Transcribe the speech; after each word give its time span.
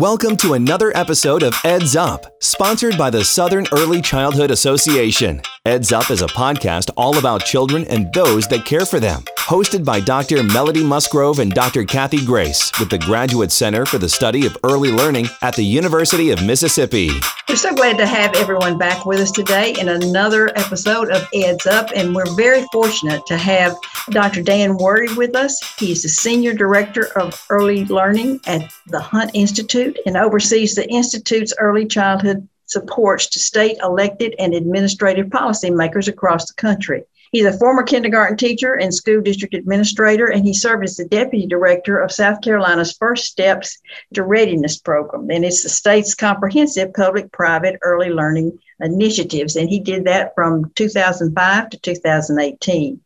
Welcome 0.00 0.38
to 0.38 0.54
another 0.54 0.96
episode 0.96 1.42
of 1.42 1.52
Eds 1.62 1.94
Up, 1.94 2.24
sponsored 2.40 2.96
by 2.96 3.10
the 3.10 3.22
Southern 3.22 3.66
Early 3.70 4.00
Childhood 4.00 4.50
Association. 4.50 5.42
Eds 5.66 5.92
Up 5.92 6.10
is 6.10 6.22
a 6.22 6.26
podcast 6.28 6.88
all 6.96 7.18
about 7.18 7.44
children 7.44 7.84
and 7.84 8.10
those 8.14 8.48
that 8.48 8.64
care 8.64 8.86
for 8.86 8.98
them. 8.98 9.22
Hosted 9.50 9.84
by 9.84 9.98
Dr. 9.98 10.44
Melody 10.44 10.84
Musgrove 10.84 11.40
and 11.40 11.50
Dr. 11.50 11.82
Cathy 11.82 12.24
Grace 12.24 12.70
with 12.78 12.88
the 12.88 12.98
Graduate 12.98 13.50
Center 13.50 13.84
for 13.84 13.98
the 13.98 14.08
Study 14.08 14.46
of 14.46 14.56
Early 14.62 14.92
Learning 14.92 15.26
at 15.42 15.56
the 15.56 15.64
University 15.64 16.30
of 16.30 16.46
Mississippi. 16.46 17.10
We're 17.48 17.56
so 17.56 17.74
glad 17.74 17.98
to 17.98 18.06
have 18.06 18.36
everyone 18.36 18.78
back 18.78 19.06
with 19.06 19.18
us 19.18 19.32
today 19.32 19.74
in 19.76 19.88
another 19.88 20.56
episode 20.56 21.10
of 21.10 21.28
Eds 21.34 21.66
Up, 21.66 21.88
and 21.96 22.14
we're 22.14 22.32
very 22.36 22.64
fortunate 22.70 23.26
to 23.26 23.36
have 23.36 23.74
Dr. 24.10 24.40
Dan 24.40 24.78
Wuori 24.78 25.16
with 25.16 25.34
us. 25.34 25.58
He's 25.76 26.04
the 26.04 26.08
Senior 26.08 26.54
Director 26.54 27.08
of 27.18 27.44
Early 27.50 27.84
Learning 27.86 28.38
at 28.46 28.72
the 28.86 29.00
Hunt 29.00 29.32
Institute 29.34 29.98
and 30.06 30.16
oversees 30.16 30.76
the 30.76 30.88
Institute's 30.88 31.52
early 31.58 31.86
childhood 31.86 32.48
supports 32.66 33.26
to 33.26 33.40
state 33.40 33.78
elected 33.82 34.32
and 34.38 34.54
administrative 34.54 35.26
policymakers 35.26 36.06
across 36.06 36.46
the 36.46 36.54
country. 36.54 37.02
He's 37.32 37.46
a 37.46 37.56
former 37.58 37.84
kindergarten 37.84 38.36
teacher 38.36 38.74
and 38.74 38.92
school 38.92 39.20
district 39.20 39.54
administrator, 39.54 40.26
and 40.26 40.44
he 40.44 40.52
served 40.52 40.82
as 40.82 40.96
the 40.96 41.04
deputy 41.04 41.46
director 41.46 42.00
of 42.00 42.10
South 42.10 42.40
Carolina's 42.40 42.92
First 42.92 43.26
Steps 43.26 43.78
to 44.14 44.24
Readiness 44.24 44.78
program. 44.78 45.30
And 45.30 45.44
it's 45.44 45.62
the 45.62 45.68
state's 45.68 46.14
comprehensive 46.14 46.92
public 46.92 47.30
private 47.30 47.78
early 47.82 48.10
learning 48.10 48.58
initiatives. 48.80 49.54
And 49.54 49.68
he 49.68 49.78
did 49.78 50.06
that 50.06 50.34
from 50.34 50.72
2005 50.74 51.70
to 51.70 51.78
2018. 51.78 53.00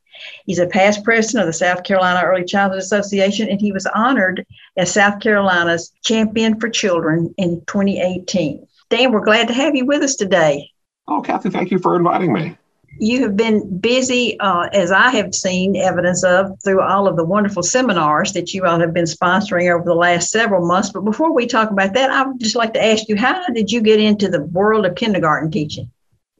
He's 0.47 0.59
a 0.59 0.69
past 0.69 1.05
president 1.05 1.43
of 1.43 1.47
the 1.49 1.59
South 1.59 1.83
Carolina 1.83 2.23
Early 2.25 2.45
Childhood 2.45 2.79
Association, 2.79 3.49
and 3.51 3.61
he 3.61 3.73
was 3.73 3.85
honored 3.95 4.47
as 4.79 4.91
South 4.91 5.21
Carolina's 5.21 5.93
champion 6.03 6.59
for 6.59 6.71
children 6.71 7.35
in 7.37 7.61
2018. 7.67 8.67
Dan, 8.89 9.13
we're 9.13 9.25
glad 9.25 9.49
to 9.49 9.55
have 9.55 9.75
you 9.75 9.85
with 9.85 10.03
us 10.03 10.15
today. 10.15 10.71
Oh, 11.09 11.21
Cathy, 11.21 11.51
thank 11.51 11.71
you 11.71 11.79
for 11.79 11.97
inviting 11.97 12.33
me 12.33 12.57
you 12.99 13.23
have 13.23 13.37
been 13.37 13.79
busy, 13.79 14.39
uh, 14.41 14.69
as 14.73 14.93
I 14.93 15.11
have 15.11 15.35
seen 15.35 15.77
evidence 15.77 16.25
of 16.25 16.61
through 16.63 16.83
all 16.83 17.07
of 17.07 17.17
the 17.17 17.25
wonderful 17.25 17.63
seminars 17.63 18.33
that 18.33 18.55
you 18.55 18.65
all 18.65 18.81
have 18.81 18.95
been 18.95 19.05
sponsoring 19.05 19.73
over 19.73 19.85
the 19.85 19.95
last 19.95 20.31
several 20.31 20.67
months. 20.67 20.91
But 20.91 21.05
before 21.05 21.33
we 21.33 21.47
talk 21.47 21.71
about 21.71 21.95
that, 21.95 22.11
I 22.11 22.27
would 22.27 22.41
just 22.41 22.57
like 22.57 22.75
to 22.75 22.85
ask 22.85 23.09
you, 23.09 23.17
how 23.17 23.47
did 23.49 23.71
you 23.71 23.81
get 23.81 24.01
into 24.01 24.29
the 24.29 24.43
world 24.43 24.87
of 24.87 24.95
kindergarten 24.95 25.51
teaching? 25.51 25.91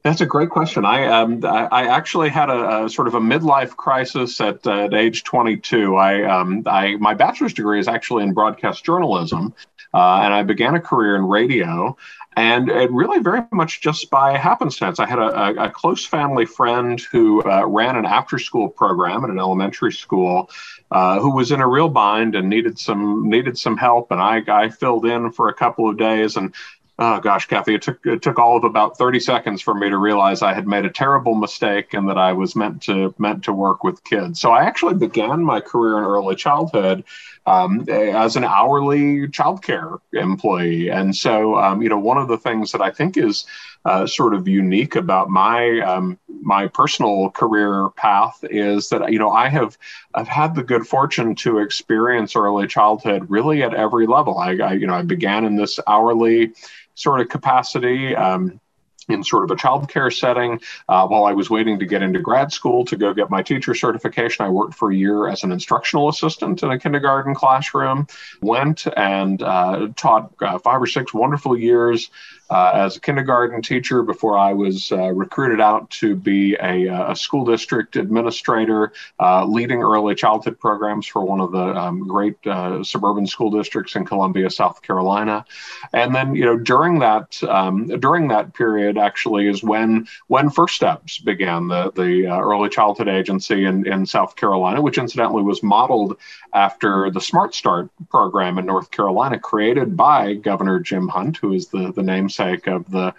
That's 0.05 0.21
a 0.21 0.25
great 0.27 0.51
question. 0.51 0.85
I 0.85 1.07
um, 1.07 1.43
I 1.43 1.87
actually 1.87 2.29
had 2.29 2.51
a, 2.51 2.85
a, 2.85 2.89
sort 2.89 3.07
of 3.07 3.15
a 3.15 3.19
midlife 3.19 3.75
crisis 3.75 4.39
at, 4.39 4.65
uh, 4.67 4.85
at 4.85 4.93
age 4.93 5.23
22. 5.23 5.95
I 5.95 6.21
um, 6.25 6.61
I 6.67 6.95
my 6.97 7.15
bachelor's 7.15 7.55
degree 7.55 7.79
is 7.79 7.87
actually 7.87 8.21
in 8.21 8.31
broadcast 8.31 8.85
journalism, 8.85 9.55
uh, 9.95 10.19
and 10.21 10.31
I 10.31 10.43
began 10.43 10.75
a 10.75 10.79
career 10.79 11.15
in 11.15 11.25
radio. 11.25 11.97
And 12.37 12.69
it 12.69 12.91
really 12.91 13.19
very 13.19 13.43
much 13.53 13.81
just 13.81 14.09
by 14.09 14.37
happenstance. 14.37 14.99
I 14.99 15.07
had 15.07 15.19
a, 15.19 15.63
a 15.63 15.69
close 15.69 16.05
family 16.05 16.45
friend 16.45 16.99
who 16.99 17.41
uh, 17.43 17.65
ran 17.65 17.95
an 17.95 18.05
after 18.05 18.37
school 18.39 18.67
program 18.67 19.23
at 19.23 19.29
an 19.29 19.39
elementary 19.39 19.93
school 19.93 20.49
uh, 20.91 21.19
who 21.19 21.33
was 21.33 21.51
in 21.51 21.61
a 21.61 21.67
real 21.67 21.87
bind 21.87 22.35
and 22.35 22.49
needed 22.49 22.77
some 22.77 23.29
needed 23.29 23.57
some 23.57 23.77
help. 23.77 24.11
And 24.11 24.19
I, 24.19 24.43
I 24.47 24.69
filled 24.69 25.05
in 25.05 25.31
for 25.31 25.47
a 25.47 25.53
couple 25.53 25.89
of 25.89 25.97
days 25.97 26.35
and 26.35 26.53
oh 26.97 27.19
gosh, 27.19 27.47
Cathy, 27.47 27.75
it 27.75 27.81
took 27.81 28.05
it 28.05 28.21
took 28.21 28.39
all 28.39 28.57
of 28.57 28.63
about 28.63 28.97
30 28.97 29.19
seconds 29.19 29.61
for 29.61 29.73
me 29.73 29.89
to 29.89 29.97
realize 29.97 30.41
I 30.41 30.53
had 30.53 30.67
made 30.67 30.85
a 30.85 30.89
terrible 30.89 31.35
mistake 31.35 31.93
and 31.93 32.09
that 32.09 32.17
I 32.17 32.33
was 32.33 32.55
meant 32.55 32.81
to 32.83 33.13
meant 33.17 33.43
to 33.45 33.53
work 33.53 33.83
with 33.83 34.03
kids. 34.03 34.39
So 34.39 34.51
I 34.51 34.63
actually 34.63 34.95
began 34.95 35.43
my 35.43 35.59
career 35.59 35.97
in 35.97 36.05
early 36.05 36.35
childhood 36.35 37.03
um, 37.45 37.87
as 37.89 38.35
an 38.35 38.43
hourly 38.43 39.27
childcare 39.27 39.99
employee, 40.13 40.89
and 40.89 41.15
so 41.15 41.55
um, 41.57 41.81
you 41.81 41.89
know 41.89 41.99
one 41.99 42.17
of 42.17 42.27
the 42.27 42.37
things 42.37 42.71
that 42.71 42.81
I 42.81 42.91
think 42.91 43.17
is 43.17 43.45
uh, 43.85 44.07
sort 44.07 44.33
of 44.33 44.47
unique 44.47 44.95
about 44.95 45.29
my 45.29 45.79
um, 45.81 46.17
my 46.41 46.67
personal 46.67 47.29
career 47.29 47.89
path 47.95 48.43
is 48.49 48.89
that 48.89 49.11
you 49.11 49.19
know 49.19 49.31
I 49.31 49.49
have 49.49 49.77
I've 50.13 50.27
had 50.27 50.55
the 50.55 50.63
good 50.63 50.87
fortune 50.87 51.35
to 51.35 51.59
experience 51.59 52.35
early 52.35 52.67
childhood 52.67 53.29
really 53.29 53.61
at 53.63 53.73
every 53.73 54.07
level. 54.07 54.37
I, 54.37 54.57
I 54.57 54.73
you 54.73 54.87
know 54.87 54.95
I 54.95 55.03
began 55.03 55.45
in 55.45 55.55
this 55.55 55.79
hourly 55.87 56.53
sort 56.95 57.21
of 57.21 57.29
capacity. 57.29 58.15
Um, 58.15 58.59
in 59.07 59.23
sort 59.23 59.43
of 59.43 59.51
a 59.51 59.55
childcare 59.55 60.13
setting. 60.13 60.59
Uh, 60.89 61.07
while 61.07 61.25
I 61.25 61.33
was 61.33 61.49
waiting 61.49 61.79
to 61.79 61.85
get 61.85 62.01
into 62.01 62.19
grad 62.19 62.51
school 62.51 62.85
to 62.85 62.95
go 62.95 63.13
get 63.13 63.29
my 63.29 63.43
teacher 63.43 63.75
certification, 63.75 64.45
I 64.45 64.49
worked 64.49 64.73
for 64.73 64.91
a 64.91 64.95
year 64.95 65.27
as 65.27 65.43
an 65.43 65.51
instructional 65.51 66.09
assistant 66.09 66.63
in 66.63 66.71
a 66.71 66.79
kindergarten 66.79 67.35
classroom. 67.35 68.07
Went 68.41 68.87
and 68.97 69.41
uh, 69.41 69.89
taught 69.95 70.33
uh, 70.41 70.57
five 70.59 70.81
or 70.81 70.87
six 70.87 71.13
wonderful 71.13 71.57
years 71.57 72.09
uh, 72.49 72.71
as 72.73 72.97
a 72.97 72.99
kindergarten 72.99 73.61
teacher 73.61 74.03
before 74.03 74.37
I 74.37 74.53
was 74.53 74.91
uh, 74.91 75.11
recruited 75.11 75.59
out 75.59 75.89
to 75.91 76.15
be 76.15 76.55
a, 76.55 76.87
uh, 76.87 77.11
a 77.11 77.15
school 77.15 77.45
district 77.45 77.95
administrator, 77.95 78.93
uh, 79.19 79.45
leading 79.45 79.81
early 79.81 80.15
childhood 80.15 80.59
programs 80.59 81.07
for 81.07 81.25
one 81.25 81.41
of 81.41 81.51
the 81.51 81.75
um, 81.75 82.07
great 82.07 82.35
uh, 82.45 82.83
suburban 82.83 83.25
school 83.25 83.49
districts 83.49 83.95
in 83.95 84.05
Columbia, 84.05 84.49
South 84.49 84.81
Carolina. 84.81 85.45
And 85.93 86.13
then, 86.13 86.35
you 86.35 86.45
know, 86.45 86.57
during 86.57 86.99
that 86.99 87.41
um, 87.43 87.87
during 87.87 88.27
that 88.27 88.53
period, 88.53 88.97
actually, 88.97 89.47
is 89.47 89.63
when 89.63 90.07
when 90.27 90.49
First 90.49 90.75
Steps 90.75 91.19
began, 91.19 91.67
the 91.67 91.91
the 91.91 92.27
uh, 92.27 92.39
early 92.39 92.69
childhood 92.69 93.07
agency 93.07 93.65
in, 93.65 93.87
in 93.87 94.05
South 94.05 94.35
Carolina, 94.35 94.81
which 94.81 94.97
incidentally 94.97 95.41
was 95.41 95.63
modeled 95.63 96.17
after 96.53 97.09
the 97.09 97.21
Smart 97.21 97.55
Start 97.55 97.89
program 98.09 98.57
in 98.57 98.65
North 98.65 98.91
Carolina, 98.91 99.39
created 99.39 99.97
by 99.97 100.35
Governor 100.35 100.79
Jim 100.79 101.07
Hunt, 101.07 101.37
who 101.37 101.53
is 101.53 101.67
the 101.67 101.91
the 101.91 102.03
name 102.03 102.29
namesake 102.39 102.67
of 102.67 102.89
the 102.89 103.13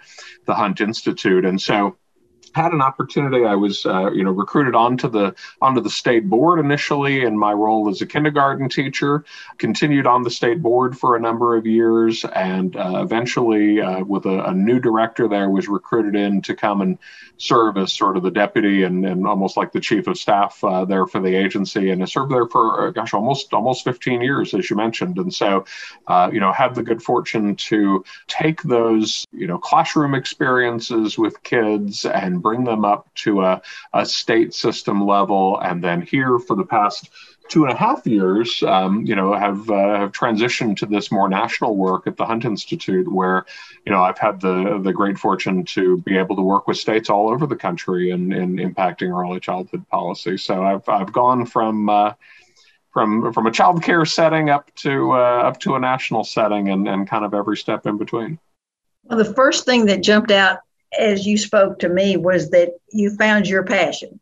the 0.45 0.55
Hunt 0.55 0.81
Institute, 0.81 1.45
and 1.45 1.61
so 1.61 1.97
had 2.53 2.71
an 2.71 2.81
opportunity. 2.81 3.45
I 3.45 3.55
was, 3.55 3.85
uh, 3.85 4.11
you 4.11 4.23
know, 4.23 4.31
recruited 4.31 4.75
onto 4.75 5.09
the 5.09 5.35
onto 5.61 5.81
the 5.81 5.89
state 5.89 6.29
board 6.29 6.59
initially 6.59 7.23
in 7.23 7.37
my 7.37 7.53
role 7.53 7.89
as 7.89 8.01
a 8.01 8.05
kindergarten 8.05 8.69
teacher. 8.69 9.25
Continued 9.57 10.07
on 10.07 10.23
the 10.23 10.31
state 10.31 10.61
board 10.61 10.97
for 10.97 11.15
a 11.15 11.19
number 11.19 11.55
of 11.55 11.65
years, 11.65 12.25
and 12.35 12.75
uh, 12.75 13.01
eventually, 13.03 13.81
uh, 13.81 14.03
with 14.03 14.25
a, 14.25 14.45
a, 14.45 14.53
new 14.53 14.79
director 14.79 15.27
there, 15.27 15.49
was 15.49 15.67
recruited 15.67 16.15
in 16.15 16.41
to 16.41 16.55
come 16.55 16.81
and 16.81 16.97
serve 17.37 17.77
as 17.77 17.93
sort 17.93 18.17
of 18.17 18.23
the 18.23 18.31
deputy 18.31 18.83
and, 18.83 19.05
and 19.05 19.27
almost 19.27 19.57
like 19.57 19.71
the 19.71 19.79
chief 19.79 20.07
of 20.07 20.17
staff 20.17 20.63
uh, 20.63 20.83
there 20.85 21.05
for 21.05 21.21
the 21.21 21.35
agency. 21.35 21.91
And 21.91 22.01
I 22.01 22.05
served 22.05 22.31
there 22.31 22.47
for, 22.47 22.87
uh, 22.87 22.91
gosh, 22.91 23.13
almost 23.13 23.53
almost 23.53 23.83
15 23.83 24.21
years, 24.21 24.53
as 24.53 24.69
you 24.69 24.75
mentioned. 24.75 25.17
And 25.17 25.33
so, 25.33 25.65
uh, 26.07 26.29
you 26.33 26.39
know, 26.39 26.51
had 26.51 26.75
the 26.75 26.83
good 26.83 27.01
fortune 27.01 27.55
to 27.55 28.03
take 28.27 28.61
those, 28.63 29.25
you 29.31 29.47
know, 29.47 29.57
classroom 29.57 30.15
experiences 30.15 31.17
with 31.17 31.41
kids 31.43 32.05
and 32.05 32.36
bring 32.37 32.63
them 32.63 32.85
up 32.85 33.13
to 33.15 33.41
a, 33.43 33.61
a 33.93 34.05
state 34.05 34.53
system 34.53 35.05
level. 35.05 35.59
And 35.59 35.83
then 35.83 36.01
here 36.01 36.39
for 36.39 36.55
the 36.55 36.65
past 36.65 37.09
two 37.49 37.63
and 37.63 37.71
a 37.71 37.75
half 37.75 38.05
years, 38.05 38.61
um, 38.63 39.05
you 39.05 39.15
know, 39.15 39.33
have 39.33 39.69
uh, 39.69 39.99
have 39.99 40.11
transitioned 40.11 40.77
to 40.77 40.85
this 40.85 41.11
more 41.11 41.29
national 41.29 41.75
work 41.75 42.07
at 42.07 42.17
the 42.17 42.25
Hunt 42.25 42.45
Institute, 42.45 43.11
where, 43.11 43.45
you 43.85 43.91
know, 43.91 44.01
I've 44.01 44.17
had 44.17 44.41
the 44.41 44.79
the 44.83 44.93
great 44.93 45.17
fortune 45.17 45.63
to 45.65 45.97
be 45.99 46.17
able 46.17 46.35
to 46.35 46.41
work 46.41 46.67
with 46.67 46.77
states 46.77 47.09
all 47.09 47.29
over 47.29 47.47
the 47.47 47.55
country 47.55 48.11
in, 48.11 48.33
in 48.33 48.57
impacting 48.57 49.09
early 49.17 49.39
childhood 49.39 49.87
policy. 49.89 50.37
So 50.37 50.63
I've 50.63 50.87
I've 50.89 51.13
gone 51.13 51.45
from 51.45 51.89
uh, 51.89 52.13
from 52.91 53.31
from 53.33 53.47
a 53.47 53.51
child 53.51 53.81
care 53.83 54.05
setting 54.05 54.49
up 54.49 54.73
to 54.75 55.13
uh, 55.13 55.43
up 55.47 55.59
to 55.61 55.75
a 55.75 55.79
national 55.79 56.23
setting, 56.23 56.69
and 56.69 56.87
and 56.87 57.07
kind 57.07 57.23
of 57.25 57.33
every 57.33 57.57
step 57.57 57.85
in 57.85 57.97
between. 57.97 58.39
Well, 59.05 59.17
the 59.17 59.33
first 59.33 59.65
thing 59.65 59.85
that 59.85 60.03
jumped 60.03 60.31
out 60.31 60.59
as 60.97 61.25
you 61.25 61.37
spoke 61.37 61.79
to 61.79 61.89
me 61.89 62.17
was 62.17 62.49
that 62.51 62.69
you 62.91 63.15
found 63.15 63.47
your 63.47 63.63
passion 63.63 64.19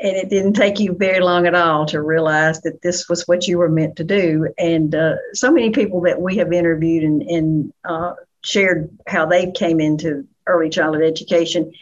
and 0.00 0.16
it 0.16 0.28
didn't 0.28 0.54
take 0.54 0.78
you 0.78 0.94
very 0.94 1.20
long 1.20 1.46
at 1.46 1.54
all 1.54 1.86
to 1.86 2.02
realize 2.02 2.60
that 2.62 2.82
this 2.82 3.08
was 3.08 3.26
what 3.26 3.46
you 3.46 3.58
were 3.58 3.68
meant 3.68 3.96
to 3.96 4.04
do. 4.04 4.48
And 4.58 4.94
uh, 4.94 5.16
so 5.32 5.50
many 5.50 5.70
people 5.70 6.02
that 6.02 6.20
we 6.20 6.36
have 6.36 6.52
interviewed 6.52 7.04
and, 7.04 7.22
and 7.22 7.72
uh, 7.84 8.14
shared 8.42 8.90
how 9.06 9.26
they 9.26 9.50
came 9.52 9.80
into 9.80 10.26
early 10.46 10.68
childhood 10.68 11.04
education 11.04 11.72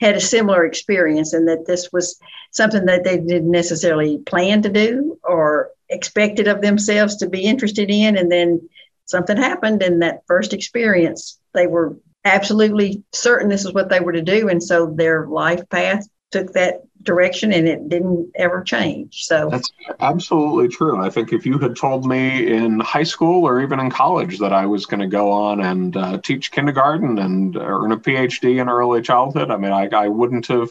had 0.00 0.16
a 0.16 0.20
similar 0.20 0.64
experience, 0.64 1.32
and 1.32 1.48
that 1.48 1.64
this 1.66 1.92
was 1.92 2.18
something 2.50 2.86
that 2.86 3.04
they 3.04 3.18
didn't 3.18 3.50
necessarily 3.50 4.18
plan 4.18 4.62
to 4.62 4.68
do 4.68 5.18
or 5.22 5.70
expected 5.88 6.48
of 6.48 6.60
themselves 6.60 7.16
to 7.16 7.28
be 7.28 7.44
interested 7.44 7.88
in. 7.88 8.16
And 8.16 8.30
then 8.30 8.68
something 9.06 9.36
happened, 9.36 9.82
and 9.82 10.02
that 10.02 10.24
first 10.26 10.52
experience, 10.52 11.38
they 11.54 11.66
were 11.66 11.96
absolutely 12.24 13.02
certain 13.12 13.48
this 13.48 13.64
is 13.64 13.72
what 13.72 13.88
they 13.88 14.00
were 14.00 14.12
to 14.12 14.22
do. 14.22 14.48
And 14.48 14.62
so 14.62 14.86
their 14.86 15.26
life 15.26 15.68
path 15.68 16.06
took 16.30 16.52
that 16.54 16.82
direction 17.02 17.52
and 17.52 17.66
it 17.68 17.88
didn't 17.88 18.30
ever 18.36 18.62
change. 18.62 19.24
So 19.24 19.48
that's 19.50 19.70
absolutely 20.00 20.68
true. 20.68 21.02
I 21.02 21.10
think 21.10 21.32
if 21.32 21.44
you 21.44 21.58
had 21.58 21.76
told 21.76 22.06
me 22.06 22.46
in 22.46 22.80
high 22.80 23.02
school 23.02 23.44
or 23.44 23.60
even 23.60 23.80
in 23.80 23.90
college 23.90 24.38
that 24.38 24.52
I 24.52 24.66
was 24.66 24.86
going 24.86 25.00
to 25.00 25.08
go 25.08 25.30
on 25.30 25.60
and 25.60 25.96
uh, 25.96 26.18
teach 26.18 26.52
kindergarten 26.52 27.18
and 27.18 27.56
earn 27.56 27.92
a 27.92 27.98
PhD 27.98 28.60
in 28.60 28.68
early 28.68 29.02
childhood, 29.02 29.50
I 29.50 29.56
mean, 29.56 29.72
I, 29.72 29.88
I 29.88 30.08
wouldn't 30.08 30.46
have 30.46 30.70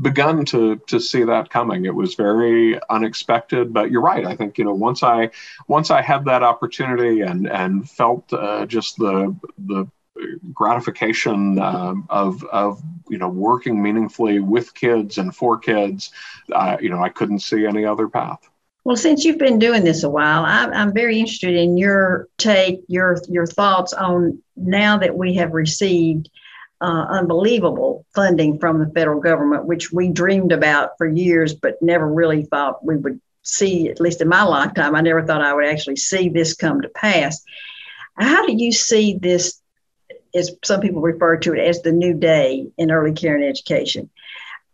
begun 0.00 0.44
to 0.46 0.76
to 0.86 1.00
see 1.00 1.24
that 1.24 1.50
coming. 1.50 1.84
It 1.84 1.94
was 1.94 2.14
very 2.14 2.78
unexpected, 2.88 3.72
but 3.72 3.90
you're 3.90 4.02
right. 4.02 4.24
I 4.24 4.36
think 4.36 4.58
you 4.58 4.64
know 4.64 4.74
once 4.74 5.02
I 5.02 5.30
once 5.66 5.90
I 5.90 6.00
had 6.00 6.24
that 6.26 6.42
opportunity 6.42 7.20
and 7.22 7.48
and 7.48 7.88
felt 7.88 8.32
uh, 8.32 8.66
just 8.66 8.96
the 8.98 9.36
the 9.58 9.86
gratification 10.52 11.58
um, 11.58 12.06
of 12.10 12.42
of 12.44 12.82
you 13.08 13.18
know 13.18 13.28
working 13.28 13.82
meaningfully 13.82 14.40
with 14.40 14.74
kids 14.74 15.18
and 15.18 15.34
for 15.34 15.58
kids, 15.58 16.10
uh, 16.52 16.76
you 16.80 16.88
know, 16.88 17.02
I 17.02 17.08
couldn't 17.08 17.40
see 17.40 17.66
any 17.66 17.84
other 17.84 18.08
path. 18.08 18.48
Well, 18.84 18.96
since 18.96 19.24
you've 19.24 19.38
been 19.38 19.60
doing 19.60 19.84
this 19.84 20.02
a 20.02 20.10
while, 20.10 20.44
I'm, 20.44 20.72
I'm 20.72 20.92
very 20.92 21.20
interested 21.20 21.54
in 21.54 21.78
your 21.78 22.28
take, 22.38 22.80
your 22.88 23.16
your 23.28 23.46
thoughts 23.46 23.92
on 23.92 24.42
now 24.56 24.98
that 24.98 25.16
we 25.16 25.34
have 25.34 25.52
received 25.52 26.28
uh, 26.80 27.06
unbelievable 27.10 28.04
funding 28.12 28.58
from 28.58 28.80
the 28.80 28.90
federal 28.90 29.20
government, 29.20 29.66
which 29.66 29.92
we 29.92 30.08
dreamed 30.08 30.50
about 30.50 30.98
for 30.98 31.06
years, 31.06 31.54
but 31.54 31.80
never 31.80 32.12
really 32.12 32.42
thought 32.44 32.84
we 32.84 32.96
would 32.96 33.20
see. 33.42 33.88
At 33.88 34.00
least 34.00 34.20
in 34.20 34.28
my 34.28 34.42
lifetime, 34.42 34.96
I 34.96 35.00
never 35.00 35.24
thought 35.24 35.42
I 35.42 35.54
would 35.54 35.66
actually 35.66 35.96
see 35.96 36.28
this 36.28 36.54
come 36.54 36.80
to 36.80 36.88
pass. 36.88 37.40
How 38.18 38.44
do 38.44 38.52
you 38.52 38.72
see 38.72 39.16
this 39.16 39.61
as 40.34 40.50
some 40.64 40.80
people 40.80 41.00
refer 41.00 41.36
to 41.38 41.54
it 41.54 41.58
as 41.58 41.82
the 41.82 41.92
new 41.92 42.14
day 42.14 42.66
in 42.78 42.90
early 42.90 43.12
care 43.12 43.34
and 43.34 43.44
education. 43.44 44.10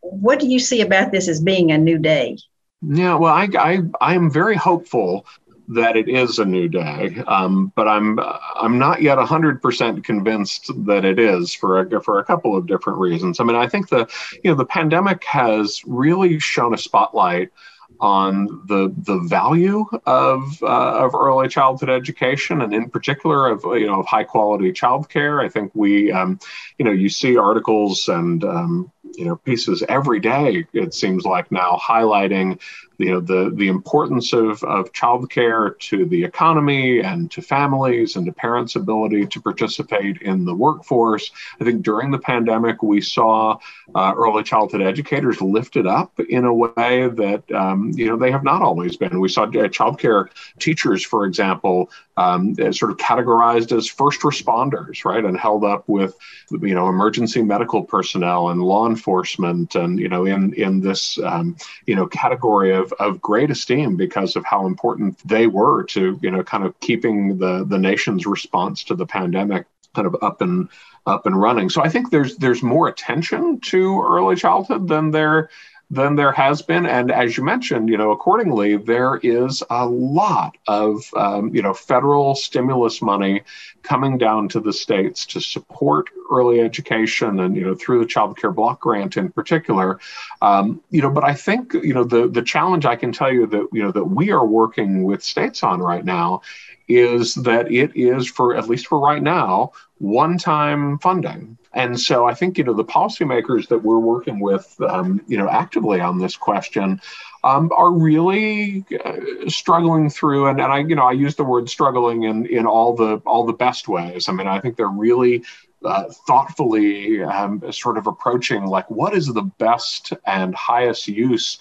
What 0.01 0.39
do 0.39 0.49
you 0.49 0.59
see 0.59 0.81
about 0.81 1.13
this 1.13 1.29
as 1.29 1.41
being 1.41 1.73
a 1.73 1.79
new 1.79 1.99
day? 1.99 2.39
Yeah, 2.83 3.15
well, 3.15 3.35
I, 3.35 3.49
I, 3.59 3.81
I 4.01 4.15
am 4.15 4.31
very 4.31 4.55
hopeful 4.55 5.27
that 5.69 5.97
it 5.97 6.09
is 6.09 6.39
a 6.39 6.45
new 6.45 6.69
day, 6.69 7.23
um, 7.27 7.73
but 7.77 7.87
I'm 7.87 8.19
I'm 8.19 8.79
not 8.79 9.03
yet 9.03 9.19
100% 9.19 10.03
convinced 10.03 10.71
that 10.87 11.05
it 11.05 11.19
is 11.19 11.53
for 11.53 11.81
a, 11.81 12.03
for 12.03 12.19
a 12.19 12.25
couple 12.25 12.57
of 12.57 12.67
different 12.67 12.99
reasons. 12.99 13.39
I 13.39 13.45
mean, 13.45 13.57
I 13.57 13.69
think 13.69 13.89
the 13.89 14.09
you 14.43 14.51
know 14.51 14.55
the 14.55 14.65
pandemic 14.65 15.25
has 15.25 15.83
really 15.85 16.39
shown 16.39 16.73
a 16.73 16.79
spotlight 16.79 17.51
on 18.01 18.47
the 18.67 18.95
the 18.99 19.19
value 19.21 19.85
of 20.07 20.63
uh, 20.63 21.05
of 21.05 21.15
early 21.15 21.49
childhood 21.49 21.91
education 21.91 22.63
and 22.63 22.73
in 22.73 22.89
particular 22.89 23.49
of 23.49 23.65
you 23.65 23.87
know 23.87 24.01
of 24.01 24.07
high 24.07 24.25
quality 24.25 24.73
childcare. 24.73 25.45
I 25.45 25.49
think 25.49 25.73
we 25.75 26.13
um, 26.13 26.39
you 26.79 26.85
know 26.85 26.93
you 26.93 27.09
see 27.09 27.37
articles 27.37 28.09
and 28.09 28.45
um, 28.45 28.93
you 29.17 29.25
know 29.25 29.37
pieces 29.37 29.83
every 29.89 30.21
day 30.21 30.67
it 30.73 30.95
seems 30.95 31.25
like 31.25 31.51
now 31.51 31.79
highlighting 31.83 32.61
you 32.99 33.13
know 33.13 33.21
the 33.21 33.51
the 33.55 33.69
importance 33.69 34.33
of 34.33 34.63
of 34.65 34.93
childcare 34.93 35.79
to 35.79 36.05
the 36.07 36.25
economy 36.25 37.01
and 37.01 37.31
to 37.31 37.41
families 37.41 38.17
and 38.17 38.27
to 38.27 38.33
parents' 38.33 38.77
ability 38.77 39.27
to 39.27 39.41
participate 39.41 40.21
in 40.23 40.45
the 40.45 40.55
workforce. 40.55 41.31
I 41.61 41.65
think 41.65 41.83
during 41.83 42.11
the 42.11 42.19
pandemic 42.19 42.83
we 42.83 43.01
saw 43.01 43.59
uh, 43.95 44.15
early 44.17 44.43
childhood 44.43 44.83
educators 44.83 45.41
lifted 45.41 45.87
up 45.87 46.19
in 46.21 46.45
a 46.45 46.53
way 46.53 47.09
that 47.09 47.51
um, 47.53 47.93
you 47.95 48.07
know 48.07 48.17
they 48.17 48.33
have 48.33 48.45
not 48.45 48.63
always 48.63 48.97
been. 48.97 49.21
We 49.21 49.29
saw 49.29 49.45
uh, 49.45 49.69
childcare 49.69 50.29
teachers, 50.59 51.05
for 51.05 51.25
example, 51.25 51.91
um, 52.17 52.55
sort 52.73 52.91
of 52.91 52.97
categorized 52.97 53.77
as 53.77 53.87
first 53.87 54.21
responders, 54.23 55.05
right, 55.05 55.25
and 55.25 55.39
held 55.39 55.65
up 55.65 55.89
with 55.89 56.17
you 56.51 56.75
know 56.75 56.89
emergency 56.89 57.43
medical 57.43 57.85
personnel 57.85 58.49
and 58.49 58.61
law 58.61 58.89
enforcement, 58.89 59.77
and 59.77 60.01
you 60.01 60.09
know 60.09 60.27
in 60.27 60.53
in 60.55 60.81
this 60.81 61.19
um, 61.21 61.57
you 61.87 61.95
know 61.95 62.07
category 62.07 62.75
of 62.75 62.88
of 62.93 63.21
great 63.21 63.51
esteem 63.51 63.97
because 63.97 64.37
of 64.37 64.45
how 64.45 64.67
important 64.67 65.19
they 65.27 65.47
were 65.47 65.85
to 65.85 66.19
you 66.23 66.31
know 66.31 66.43
kind 66.43 66.65
of 66.65 66.79
keeping 66.81 67.39
the 67.39 67.65
the 67.65 67.79
nation's 67.79 68.27
response 68.27 68.85
to 68.85 68.95
the 68.95 69.07
pandemic 69.07 69.67
kind 69.95 70.07
of 70.07 70.17
up 70.23 70.41
and 70.41 70.69
up 71.07 71.27
and 71.27 71.41
running. 71.41 71.71
So 71.71 71.83
I 71.83 71.89
think 71.89 72.11
there's 72.11 72.37
there's 72.37 72.63
more 72.63 72.89
attention 72.89 73.61
to 73.61 74.03
early 74.03 74.37
childhood 74.37 74.89
than 74.89 75.11
there 75.11 75.51
than 75.91 76.17
there 76.17 76.33
has 76.33 76.61
been. 76.61 76.85
And 76.85 77.11
as 77.11 77.37
you 77.37 77.45
mentioned, 77.45 77.89
you 77.89 77.97
know, 77.97 78.11
accordingly, 78.11 78.77
there 78.77 79.17
is 79.23 79.63
a 79.71 79.87
lot 79.87 80.57
of, 80.67 81.03
um, 81.17 81.55
you 81.55 81.63
know, 81.63 81.73
federal 81.73 82.35
stimulus 82.35 83.01
money 83.01 83.43
coming 83.83 84.19
down 84.19 84.49
to 84.49 84.61
the 84.61 84.73
states 84.73 85.25
to 85.27 85.41
support 85.41 86.11
early 86.31 86.61
education 86.61 87.41
and, 87.41 87.57
you 87.57 87.65
know, 87.65 87.75
through 87.75 88.01
the 88.01 88.07
child 88.07 88.37
care 88.37 88.53
block 88.53 88.81
grant 88.81 89.17
in 89.17 89.31
particular. 89.31 89.99
Um, 90.43 90.83
you 90.91 91.01
know, 91.01 91.11
but 91.11 91.25
I 91.25 91.33
think, 91.33 91.73
you 91.73 91.95
know, 91.95 92.05
the, 92.05 92.29
the 92.29 92.43
challenge 92.43 92.85
I 92.85 92.97
can 92.97 93.13
tell 93.13 93.33
you 93.33 93.47
that, 93.47 93.69
you 93.73 93.83
know, 93.83 93.93
that 93.93 94.05
we 94.05 94.31
are 94.31 94.47
working 94.47 95.05
with 95.05 95.23
states 95.23 95.63
on 95.63 95.81
right 95.81 96.05
now 96.05 96.43
is 96.89 97.35
that 97.35 97.71
it 97.71 97.93
is 97.95 98.27
for, 98.29 98.57
at 98.57 98.69
least 98.69 98.87
for 98.87 98.99
right 98.99 99.23
now, 99.23 99.73
one 99.99 100.39
time 100.39 100.99
funding. 100.99 101.59
And 101.75 102.01
so 102.01 102.27
I 102.27 102.35
think, 102.35 102.57
you 102.57 102.65
know, 102.65 102.73
the 102.73 102.85
policymakers 102.85 103.69
that 103.69 103.85
we're 103.85 103.99
working 103.99 104.41
with, 104.41 104.75
um, 104.81 105.21
you 105.29 105.37
know, 105.37 105.49
actively 105.49 106.01
on 106.01 106.19
this 106.19 106.37
question 106.37 107.01
um, 107.45 107.71
are 107.77 107.93
really 107.93 108.85
uh, 109.05 109.49
struggling 109.49 110.11
through, 110.11 110.49
and, 110.49 110.61
and 110.61 110.73
I, 110.73 110.79
you 110.79 110.95
know, 110.95 111.05
I 111.05 111.13
use 111.13 111.37
the 111.37 111.45
word 111.45 111.69
struggling 111.69 112.25
in, 112.25 112.47
in 112.47 112.67
all 112.67 112.97
the 112.97 113.23
all 113.27 113.47
the 113.47 113.53
best 113.53 113.87
ways. 113.87 114.29
I 114.29 114.33
mean, 114.33 114.49
I 114.49 114.61
think 114.61 114.77
they're 114.77 114.89
really 114.89 115.45
uh, 115.85 116.05
thoughtfully 116.27 117.23
um, 117.23 117.63
sort 117.71 117.99
of 117.99 118.07
approaching 118.07 118.67
like 118.67 118.91
what 118.91 119.15
is 119.15 119.27
the 119.27 119.43
best 119.43 120.13
and 120.27 120.55
highest 120.55 121.07
use 121.07 121.59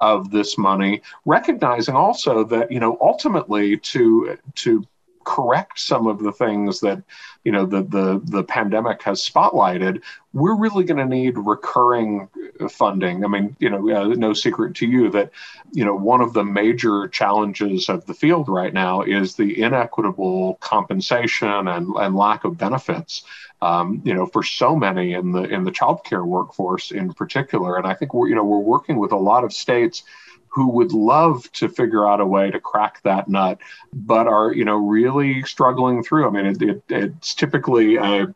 of 0.00 0.30
this 0.30 0.56
money, 0.58 1.02
recognizing 1.24 1.94
also 1.94 2.44
that 2.44 2.70
you 2.70 2.80
know 2.80 2.96
ultimately 3.00 3.76
to 3.78 4.36
to 4.56 4.84
correct 5.24 5.78
some 5.78 6.06
of 6.06 6.18
the 6.22 6.32
things 6.32 6.80
that 6.80 7.02
you 7.44 7.52
know 7.52 7.66
the 7.66 7.82
the, 7.82 8.20
the 8.24 8.42
pandemic 8.44 9.02
has 9.02 9.20
spotlighted 9.20 10.02
we're 10.32 10.54
really 10.54 10.84
going 10.84 10.98
to 10.98 11.04
need 11.04 11.36
recurring 11.36 12.28
funding. 12.70 13.24
I 13.24 13.28
mean 13.28 13.56
you 13.58 13.68
know 13.68 13.90
uh, 13.90 14.06
no 14.08 14.32
secret 14.32 14.74
to 14.76 14.86
you 14.86 15.10
that 15.10 15.30
you 15.72 15.84
know 15.84 15.94
one 15.94 16.20
of 16.20 16.32
the 16.32 16.44
major 16.44 17.08
challenges 17.08 17.88
of 17.88 18.06
the 18.06 18.14
field 18.14 18.48
right 18.48 18.72
now 18.72 19.02
is 19.02 19.34
the 19.34 19.60
inequitable 19.60 20.54
compensation 20.60 21.68
and, 21.68 21.88
and 21.96 22.16
lack 22.16 22.44
of 22.44 22.58
benefits 22.58 23.24
um, 23.62 24.00
you 24.04 24.14
know 24.14 24.26
for 24.26 24.42
so 24.42 24.76
many 24.76 25.12
in 25.12 25.32
the 25.32 25.42
in 25.42 25.64
the 25.64 25.70
child 25.70 26.04
care 26.04 26.24
workforce 26.24 26.90
in 26.92 27.12
particular. 27.12 27.76
And 27.76 27.86
i 27.86 27.94
think 27.94 28.14
we're 28.14 28.28
you 28.28 28.34
know 28.34 28.44
we're 28.44 28.58
working 28.58 28.96
with 28.96 29.12
a 29.12 29.16
lot 29.16 29.44
of 29.44 29.52
states 29.52 30.04
who 30.50 30.68
would 30.68 30.92
love 30.92 31.50
to 31.52 31.68
figure 31.68 32.08
out 32.08 32.20
a 32.20 32.26
way 32.26 32.50
to 32.50 32.60
crack 32.60 33.02
that 33.02 33.28
nut, 33.28 33.58
but 33.92 34.26
are 34.26 34.52
you 34.52 34.64
know 34.64 34.76
really 34.76 35.42
struggling 35.44 36.02
through. 36.02 36.26
I 36.26 36.30
mean, 36.30 36.46
it, 36.46 36.62
it, 36.62 36.82
it's 36.88 37.34
typically 37.34 37.96
a 37.96 38.34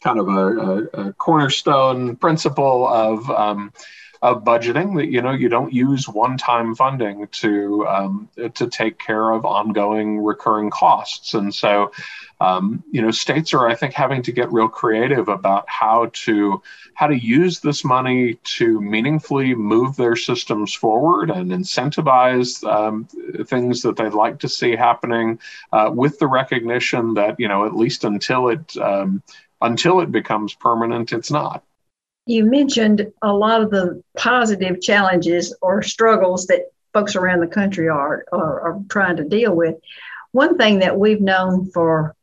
kind 0.00 0.20
of 0.20 0.28
a, 0.28 0.32
a, 0.32 1.08
a 1.08 1.12
cornerstone 1.14 2.16
principle 2.16 2.86
of 2.86 3.28
um, 3.30 3.72
of 4.22 4.44
budgeting 4.44 4.96
that 4.96 5.10
you 5.10 5.22
know 5.22 5.32
you 5.32 5.48
don't 5.48 5.72
use 5.72 6.08
one-time 6.08 6.74
funding 6.74 7.28
to 7.28 7.86
um, 7.86 8.28
to 8.54 8.66
take 8.66 8.98
care 8.98 9.30
of 9.30 9.44
ongoing 9.44 10.18
recurring 10.20 10.70
costs. 10.70 11.34
And 11.34 11.54
so 11.54 11.92
um, 12.40 12.82
you 12.90 13.02
know 13.02 13.10
states 13.10 13.52
are 13.52 13.68
i 13.68 13.74
think 13.74 13.94
having 13.94 14.22
to 14.22 14.32
get 14.32 14.52
real 14.52 14.68
creative 14.68 15.28
about 15.28 15.68
how 15.68 16.10
to 16.12 16.62
how 16.94 17.06
to 17.06 17.18
use 17.18 17.60
this 17.60 17.84
money 17.84 18.34
to 18.44 18.80
meaningfully 18.80 19.54
move 19.54 19.96
their 19.96 20.16
systems 20.16 20.72
forward 20.74 21.30
and 21.30 21.50
incentivize 21.50 22.64
um, 22.64 23.06
things 23.46 23.82
that 23.82 23.96
they'd 23.96 24.14
like 24.14 24.38
to 24.38 24.48
see 24.48 24.76
happening 24.76 25.38
uh, 25.72 25.90
with 25.92 26.18
the 26.18 26.26
recognition 26.26 27.14
that 27.14 27.38
you 27.38 27.48
know 27.48 27.66
at 27.66 27.74
least 27.74 28.04
until 28.04 28.48
it 28.48 28.76
um, 28.78 29.22
until 29.60 30.00
it 30.00 30.12
becomes 30.12 30.54
permanent 30.54 31.12
it's 31.12 31.30
not 31.30 31.64
you 32.28 32.44
mentioned 32.44 33.10
a 33.22 33.32
lot 33.32 33.62
of 33.62 33.70
the 33.70 34.02
positive 34.14 34.82
challenges 34.82 35.56
or 35.62 35.82
struggles 35.82 36.46
that 36.46 36.70
folks 36.92 37.16
around 37.16 37.40
the 37.40 37.46
country 37.46 37.88
are, 37.88 38.26
are, 38.30 38.60
are 38.60 38.80
trying 38.90 39.16
to 39.16 39.24
deal 39.24 39.54
with. 39.54 39.76
One 40.32 40.58
thing 40.58 40.80
that 40.80 40.98
we've 40.98 41.22
known 41.22 41.70
for 41.70 42.14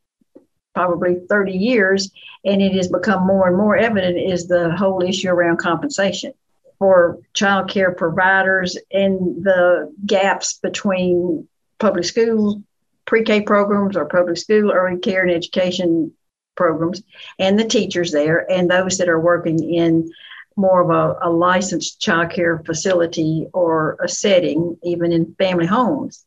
probably 0.76 1.16
30 1.28 1.52
years, 1.52 2.12
and 2.44 2.62
it 2.62 2.72
has 2.74 2.86
become 2.86 3.26
more 3.26 3.48
and 3.48 3.56
more 3.56 3.76
evident, 3.76 4.16
is 4.16 4.46
the 4.46 4.70
whole 4.76 5.02
issue 5.02 5.28
around 5.28 5.56
compensation 5.56 6.32
for 6.78 7.18
child 7.34 7.68
care 7.68 7.90
providers 7.90 8.78
and 8.92 9.42
the 9.44 9.92
gaps 10.06 10.60
between 10.62 11.48
public 11.80 12.04
school 12.04 12.62
pre-K 13.06 13.40
programs 13.40 13.96
or 13.96 14.04
public 14.04 14.36
school 14.36 14.70
early 14.70 14.98
care 14.98 15.22
and 15.22 15.32
education 15.32 16.12
programs 16.56 17.02
and 17.38 17.58
the 17.58 17.64
teachers 17.64 18.12
there 18.12 18.50
and 18.50 18.70
those 18.70 18.98
that 18.98 19.08
are 19.08 19.20
working 19.20 19.72
in 19.72 20.10
more 20.56 20.80
of 20.80 20.90
a, 20.90 21.28
a 21.28 21.30
licensed 21.30 22.00
child 22.00 22.30
care 22.30 22.58
facility 22.64 23.46
or 23.52 23.98
a 24.02 24.08
setting, 24.08 24.76
even 24.82 25.12
in 25.12 25.34
family 25.38 25.66
homes. 25.66 26.24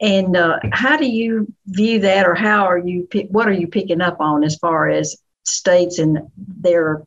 And 0.00 0.36
uh, 0.36 0.58
how 0.72 0.96
do 0.96 1.06
you 1.06 1.52
view 1.66 2.00
that, 2.00 2.26
or 2.26 2.34
how 2.34 2.66
are 2.66 2.78
you? 2.78 3.06
What 3.28 3.46
are 3.46 3.52
you 3.52 3.68
picking 3.68 4.00
up 4.00 4.20
on 4.20 4.42
as 4.42 4.56
far 4.56 4.88
as 4.88 5.16
states 5.44 6.00
and 6.00 6.28
their 6.36 7.06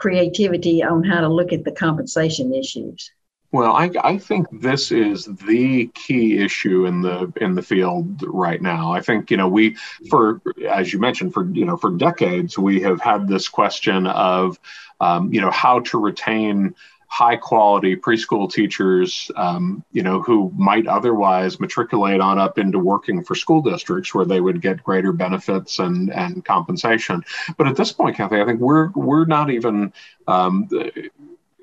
creativity 0.00 0.82
on 0.82 1.04
how 1.04 1.20
to 1.20 1.28
look 1.28 1.52
at 1.52 1.62
the 1.62 1.72
compensation 1.72 2.54
issues. 2.54 3.12
Well, 3.52 3.72
I, 3.72 3.90
I 4.04 4.18
think 4.18 4.46
this 4.52 4.92
is 4.92 5.24
the 5.24 5.86
key 5.94 6.38
issue 6.38 6.86
in 6.86 7.02
the 7.02 7.32
in 7.40 7.56
the 7.56 7.62
field 7.62 8.22
right 8.22 8.62
now. 8.62 8.92
I 8.92 9.00
think 9.00 9.30
you 9.30 9.36
know 9.36 9.48
we 9.48 9.76
for 10.08 10.40
as 10.68 10.92
you 10.92 11.00
mentioned 11.00 11.34
for 11.34 11.50
you 11.50 11.64
know 11.64 11.76
for 11.76 11.90
decades 11.90 12.56
we 12.56 12.80
have 12.82 13.00
had 13.00 13.26
this 13.26 13.48
question 13.48 14.06
of 14.06 14.58
um, 15.00 15.32
you 15.32 15.40
know 15.40 15.50
how 15.50 15.80
to 15.80 15.98
retain 15.98 16.74
high 17.10 17.34
quality 17.34 17.96
preschool 17.96 18.50
teachers, 18.50 19.32
um, 19.34 19.82
you 19.90 20.00
know, 20.00 20.22
who 20.22 20.52
might 20.56 20.86
otherwise 20.86 21.58
matriculate 21.58 22.20
on 22.20 22.38
up 22.38 22.56
into 22.56 22.78
working 22.78 23.24
for 23.24 23.34
school 23.34 23.60
districts 23.60 24.14
where 24.14 24.24
they 24.24 24.40
would 24.40 24.62
get 24.62 24.80
greater 24.84 25.12
benefits 25.12 25.80
and, 25.80 26.12
and 26.12 26.44
compensation. 26.44 27.24
But 27.58 27.66
at 27.66 27.74
this 27.74 27.90
point, 27.90 28.16
Cathy, 28.16 28.40
I 28.40 28.44
think 28.44 28.60
we're 28.60 28.90
we're 28.90 29.24
not 29.24 29.50
even 29.50 29.92
um, 30.28 30.68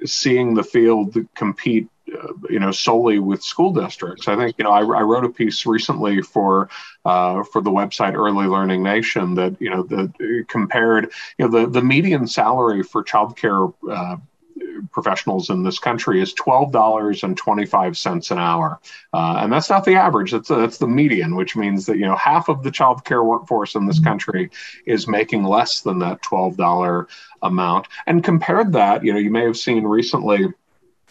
seeing 0.06 0.54
the 0.54 0.64
field 0.64 1.18
compete 1.36 1.88
uh, 2.14 2.34
you 2.50 2.60
know 2.60 2.72
solely 2.72 3.20
with 3.20 3.44
school 3.44 3.74
districts. 3.74 4.28
I 4.28 4.36
think 4.36 4.56
you 4.58 4.64
know 4.64 4.72
I, 4.72 4.80
I 4.80 5.02
wrote 5.02 5.26
a 5.26 5.30
piece 5.30 5.66
recently 5.66 6.22
for 6.22 6.70
uh, 7.04 7.44
for 7.44 7.62
the 7.62 7.72
website 7.72 8.14
Early 8.14 8.48
Learning 8.48 8.82
Nation 8.82 9.36
that 9.36 9.60
you 9.60 9.70
know 9.70 9.84
the 9.84 10.46
compared 10.48 11.12
you 11.38 11.48
know 11.48 11.52
the 11.52 11.70
the 11.70 11.82
median 11.82 12.28
salary 12.28 12.84
for 12.84 13.04
childcare 13.04 13.74
uh, 13.92 14.18
professionals 14.92 15.50
in 15.50 15.64
this 15.64 15.80
country 15.80 16.22
is 16.22 16.34
$12.25 16.36 18.32
an 18.32 18.38
hour. 18.38 18.80
Uh, 19.14 19.40
and 19.40 19.52
that's 19.52 19.70
not 19.70 19.86
the 19.86 19.96
average, 19.96 20.32
that's, 20.32 20.50
that's 20.50 20.78
the 20.78 20.88
median, 20.88 21.36
which 21.36 21.56
means 21.56 21.86
that, 21.86 21.98
you 21.98 22.06
know, 22.06 22.16
half 22.16 22.50
of 22.50 22.64
the 22.64 22.72
child 22.72 23.04
care 23.06 23.24
workforce 23.24 23.76
in 23.76 23.86
this 23.86 24.00
country 24.00 24.50
is 24.86 25.08
making 25.08 25.44
less 25.44 25.82
than 25.82 26.00
that 26.00 26.22
$12 26.22 27.08
amount. 27.42 27.88
And 28.06 28.24
compared 28.24 28.74
that, 28.74 29.04
you 29.04 29.14
know, 29.14 29.20
you 29.20 29.32
may 29.32 29.44
have 29.44 29.58
seen 29.58 29.84
recently, 29.84 30.48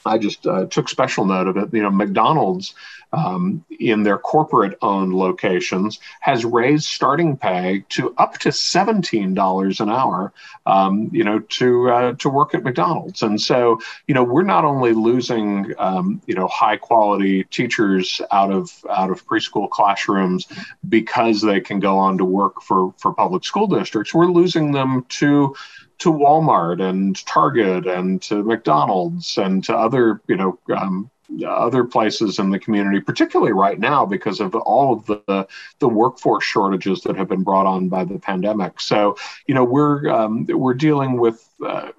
I 0.07 0.19
just 0.19 0.47
uh, 0.47 0.67
took 0.67 0.89
special 0.89 1.25
note 1.25 1.49
of 1.49 1.57
it, 1.57 1.75
you 1.75 1.83
know, 1.83 1.91
McDonald's 1.91 2.75
um, 3.13 3.65
in 3.79 4.03
their 4.03 4.19
corporate 4.19 4.77
owned 4.83 5.15
locations 5.15 6.01
has 6.21 6.45
raised 6.45 6.87
starting 6.87 7.37
pay 7.37 7.85
to 7.91 8.15
up 8.19 8.39
to 8.39 8.51
$17 8.51 9.81
an 9.81 9.91
hour, 9.91 10.33
um, 10.67 11.11
you 11.13 11.25
know, 11.25 11.39
to, 11.39 11.91
uh, 11.91 12.13
to 12.15 12.29
work 12.29 12.55
at 12.55 12.65
McDonald's. 12.65 13.23
And 13.23 13.41
so, 13.41 13.81
you 14.07 14.15
know, 14.15 14.25
we're 14.25 14.43
not 14.43 14.65
only 14.65 14.93
losing, 14.93 15.73
um, 15.79 16.21
you 16.27 16.35
know, 16.35 16.49
high 16.49 16.77
quality 16.77 17.45
teachers 17.45 18.21
out 18.31 18.51
of, 18.51 18.85
out 18.91 19.11
of 19.11 19.27
preschool 19.27 19.71
classrooms 19.71 20.47
because 20.89 21.41
they 21.41 21.61
can 21.61 21.81
go 21.81 21.97
on 21.99 22.19
to 22.19 22.25
work 22.25 22.61
for, 22.63 22.93
for 22.99 23.15
public 23.15 23.45
school 23.45 23.67
districts, 23.67 24.15
we're 24.15 24.27
losing 24.27 24.73
them 24.73 25.05
to, 25.09 25.55
to 25.99 26.13
Walmart 26.13 26.83
and 26.83 27.25
Target 27.27 27.87
and 27.87 28.21
to 28.23 28.43
McDonald's 28.43 29.39
and 29.39 29.65
to 29.65 29.75
other, 29.75 30.21
you 30.27 30.37
know, 30.37 30.59
um, 30.75 31.11
other 31.47 31.85
places 31.85 32.39
in 32.39 32.51
the 32.51 32.59
community, 32.59 33.01
particularly 33.01 33.53
right 33.53 33.79
now 33.79 34.07
because 34.07 34.41
of 34.41 34.55
all 34.55 34.93
of 34.93 35.07
the 35.07 35.49
the 35.79 35.89
workforce 35.89 36.45
shortages 36.45 37.01
that 37.03 37.17
have 37.17 37.29
been 37.29 37.43
brought 37.43 37.67
on 37.67 37.89
by 37.89 38.05
the 38.05 38.19
pandemic. 38.19 38.81
So, 38.81 39.17
you 39.47 39.55
know, 39.55 39.65
we're 39.65 40.09
um, 40.09 40.47
we're 40.47 40.75
dealing 40.75 41.19
with. 41.19 41.49
Uh, 41.65 41.91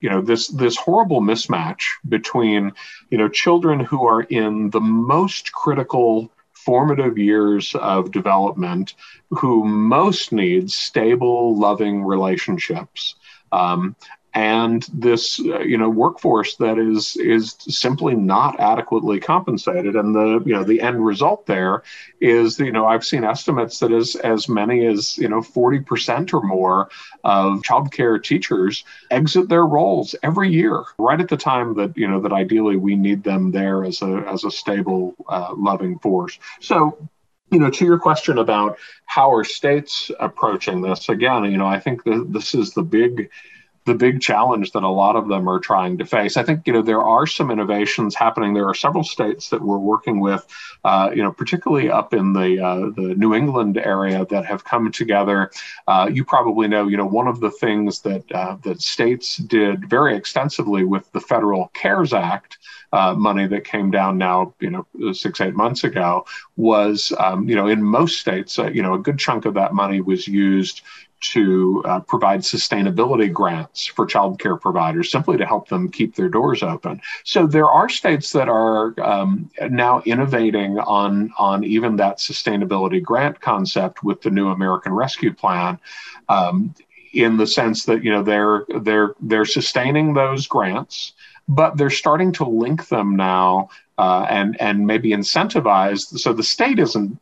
you 0.00 0.10
know 0.10 0.20
this 0.20 0.48
this 0.48 0.76
horrible 0.76 1.20
mismatch 1.20 1.82
between 2.08 2.72
you 3.10 3.18
know 3.18 3.28
children 3.28 3.78
who 3.78 4.04
are 4.04 4.22
in 4.22 4.68
the 4.70 4.80
most 4.80 5.52
critical 5.52 6.28
formative 6.52 7.18
years 7.18 7.74
of 7.76 8.10
development 8.10 8.94
who 9.30 9.64
most 9.64 10.32
need 10.32 10.70
stable 10.72 11.56
loving 11.56 12.02
relationships 12.04 13.14
um, 13.52 13.96
and 14.34 14.86
this 14.94 15.40
uh, 15.40 15.60
you 15.60 15.76
know 15.76 15.90
workforce 15.90 16.56
that 16.56 16.78
is 16.78 17.16
is 17.16 17.56
simply 17.68 18.14
not 18.14 18.58
adequately 18.58 19.20
compensated. 19.20 19.94
And 19.94 20.14
the 20.14 20.42
you 20.46 20.54
know 20.54 20.64
the 20.64 20.80
end 20.80 21.04
result 21.04 21.46
there 21.46 21.82
is 22.20 22.58
you 22.58 22.72
know 22.72 22.86
I've 22.86 23.04
seen 23.04 23.24
estimates 23.24 23.78
that 23.80 23.92
as 23.92 24.16
as 24.16 24.48
many 24.48 24.86
as 24.86 25.18
you 25.18 25.28
know 25.28 25.40
40% 25.40 26.32
or 26.32 26.42
more 26.42 26.88
of 27.24 27.60
childcare 27.60 28.22
teachers 28.22 28.84
exit 29.10 29.48
their 29.48 29.66
roles 29.66 30.14
every 30.22 30.50
year 30.50 30.82
right 30.98 31.20
at 31.20 31.28
the 31.28 31.36
time 31.36 31.74
that 31.74 31.96
you 31.96 32.08
know 32.08 32.20
that 32.20 32.32
ideally 32.32 32.76
we 32.76 32.96
need 32.96 33.22
them 33.22 33.50
there 33.50 33.84
as 33.84 34.00
a 34.00 34.24
as 34.28 34.44
a 34.44 34.50
stable 34.50 35.14
uh, 35.28 35.52
loving 35.54 35.98
force. 35.98 36.38
So 36.60 36.96
you 37.52 37.58
know, 37.58 37.70
to 37.70 37.84
your 37.84 37.98
question 37.98 38.38
about 38.38 38.78
how 39.04 39.30
are 39.30 39.44
states 39.44 40.10
approaching 40.18 40.80
this, 40.80 41.10
again, 41.10 41.44
you 41.44 41.58
know, 41.58 41.66
I 41.66 41.78
think 41.78 42.02
that 42.04 42.32
this 42.32 42.54
is 42.54 42.72
the 42.72 42.82
big 42.82 43.30
the 43.84 43.94
big 43.94 44.20
challenge 44.20 44.72
that 44.72 44.82
a 44.82 44.88
lot 44.88 45.16
of 45.16 45.28
them 45.28 45.48
are 45.48 45.58
trying 45.58 45.98
to 45.98 46.04
face. 46.04 46.36
I 46.36 46.42
think 46.42 46.66
you 46.66 46.72
know 46.72 46.82
there 46.82 47.02
are 47.02 47.26
some 47.26 47.50
innovations 47.50 48.14
happening. 48.14 48.54
There 48.54 48.68
are 48.68 48.74
several 48.74 49.04
states 49.04 49.50
that 49.50 49.62
we're 49.62 49.78
working 49.78 50.20
with, 50.20 50.46
uh, 50.84 51.10
you 51.14 51.22
know, 51.22 51.32
particularly 51.32 51.90
up 51.90 52.14
in 52.14 52.32
the 52.32 52.62
uh, 52.62 52.90
the 52.94 53.14
New 53.16 53.34
England 53.34 53.78
area 53.78 54.24
that 54.26 54.44
have 54.46 54.64
come 54.64 54.92
together. 54.92 55.50
Uh, 55.88 56.08
you 56.12 56.24
probably 56.24 56.68
know, 56.68 56.86
you 56.86 56.96
know, 56.96 57.06
one 57.06 57.26
of 57.26 57.40
the 57.40 57.50
things 57.50 58.00
that 58.00 58.30
uh, 58.32 58.56
that 58.62 58.80
states 58.80 59.36
did 59.36 59.88
very 59.88 60.16
extensively 60.16 60.84
with 60.84 61.10
the 61.12 61.20
federal 61.20 61.68
CARES 61.74 62.12
Act. 62.12 62.58
Uh, 62.92 63.14
money 63.14 63.46
that 63.46 63.64
came 63.64 63.90
down 63.90 64.18
now, 64.18 64.52
you 64.60 64.68
know, 64.68 65.12
six 65.14 65.40
eight 65.40 65.54
months 65.54 65.82
ago 65.82 66.26
was, 66.56 67.10
um, 67.18 67.48
you 67.48 67.56
know, 67.56 67.66
in 67.66 67.82
most 67.82 68.20
states, 68.20 68.58
uh, 68.58 68.68
you 68.70 68.82
know, 68.82 68.92
a 68.92 68.98
good 68.98 69.18
chunk 69.18 69.46
of 69.46 69.54
that 69.54 69.72
money 69.72 70.02
was 70.02 70.28
used 70.28 70.82
to 71.22 71.82
uh, 71.86 72.00
provide 72.00 72.40
sustainability 72.40 73.32
grants 73.32 73.86
for 73.86 74.06
childcare 74.06 74.60
providers 74.60 75.10
simply 75.10 75.36
to 75.38 75.46
help 75.46 75.68
them 75.68 75.88
keep 75.88 76.14
their 76.16 76.28
doors 76.28 76.62
open. 76.62 77.00
So 77.24 77.46
there 77.46 77.68
are 77.68 77.88
states 77.88 78.32
that 78.32 78.48
are 78.48 78.94
um, 79.00 79.50
now 79.70 80.02
innovating 80.04 80.78
on, 80.80 81.32
on 81.38 81.64
even 81.64 81.96
that 81.96 82.18
sustainability 82.18 83.02
grant 83.02 83.40
concept 83.40 84.02
with 84.02 84.22
the 84.22 84.30
new 84.30 84.48
American 84.48 84.92
Rescue 84.92 85.32
Plan. 85.32 85.78
Um, 86.28 86.74
in 87.12 87.36
the 87.36 87.46
sense 87.46 87.84
that 87.84 88.02
you 88.02 88.10
know 88.10 88.22
they're 88.22 88.64
they're 88.80 89.14
they're 89.20 89.44
sustaining 89.44 90.14
those 90.14 90.46
grants, 90.46 91.12
but 91.46 91.76
they're 91.76 91.90
starting 91.90 92.32
to 92.32 92.44
link 92.44 92.88
them 92.88 93.14
now 93.16 93.68
uh, 93.98 94.26
and 94.30 94.58
and 94.60 94.86
maybe 94.86 95.10
incentivize. 95.10 96.18
So 96.18 96.32
the 96.32 96.42
state 96.42 96.78
isn't 96.78 97.18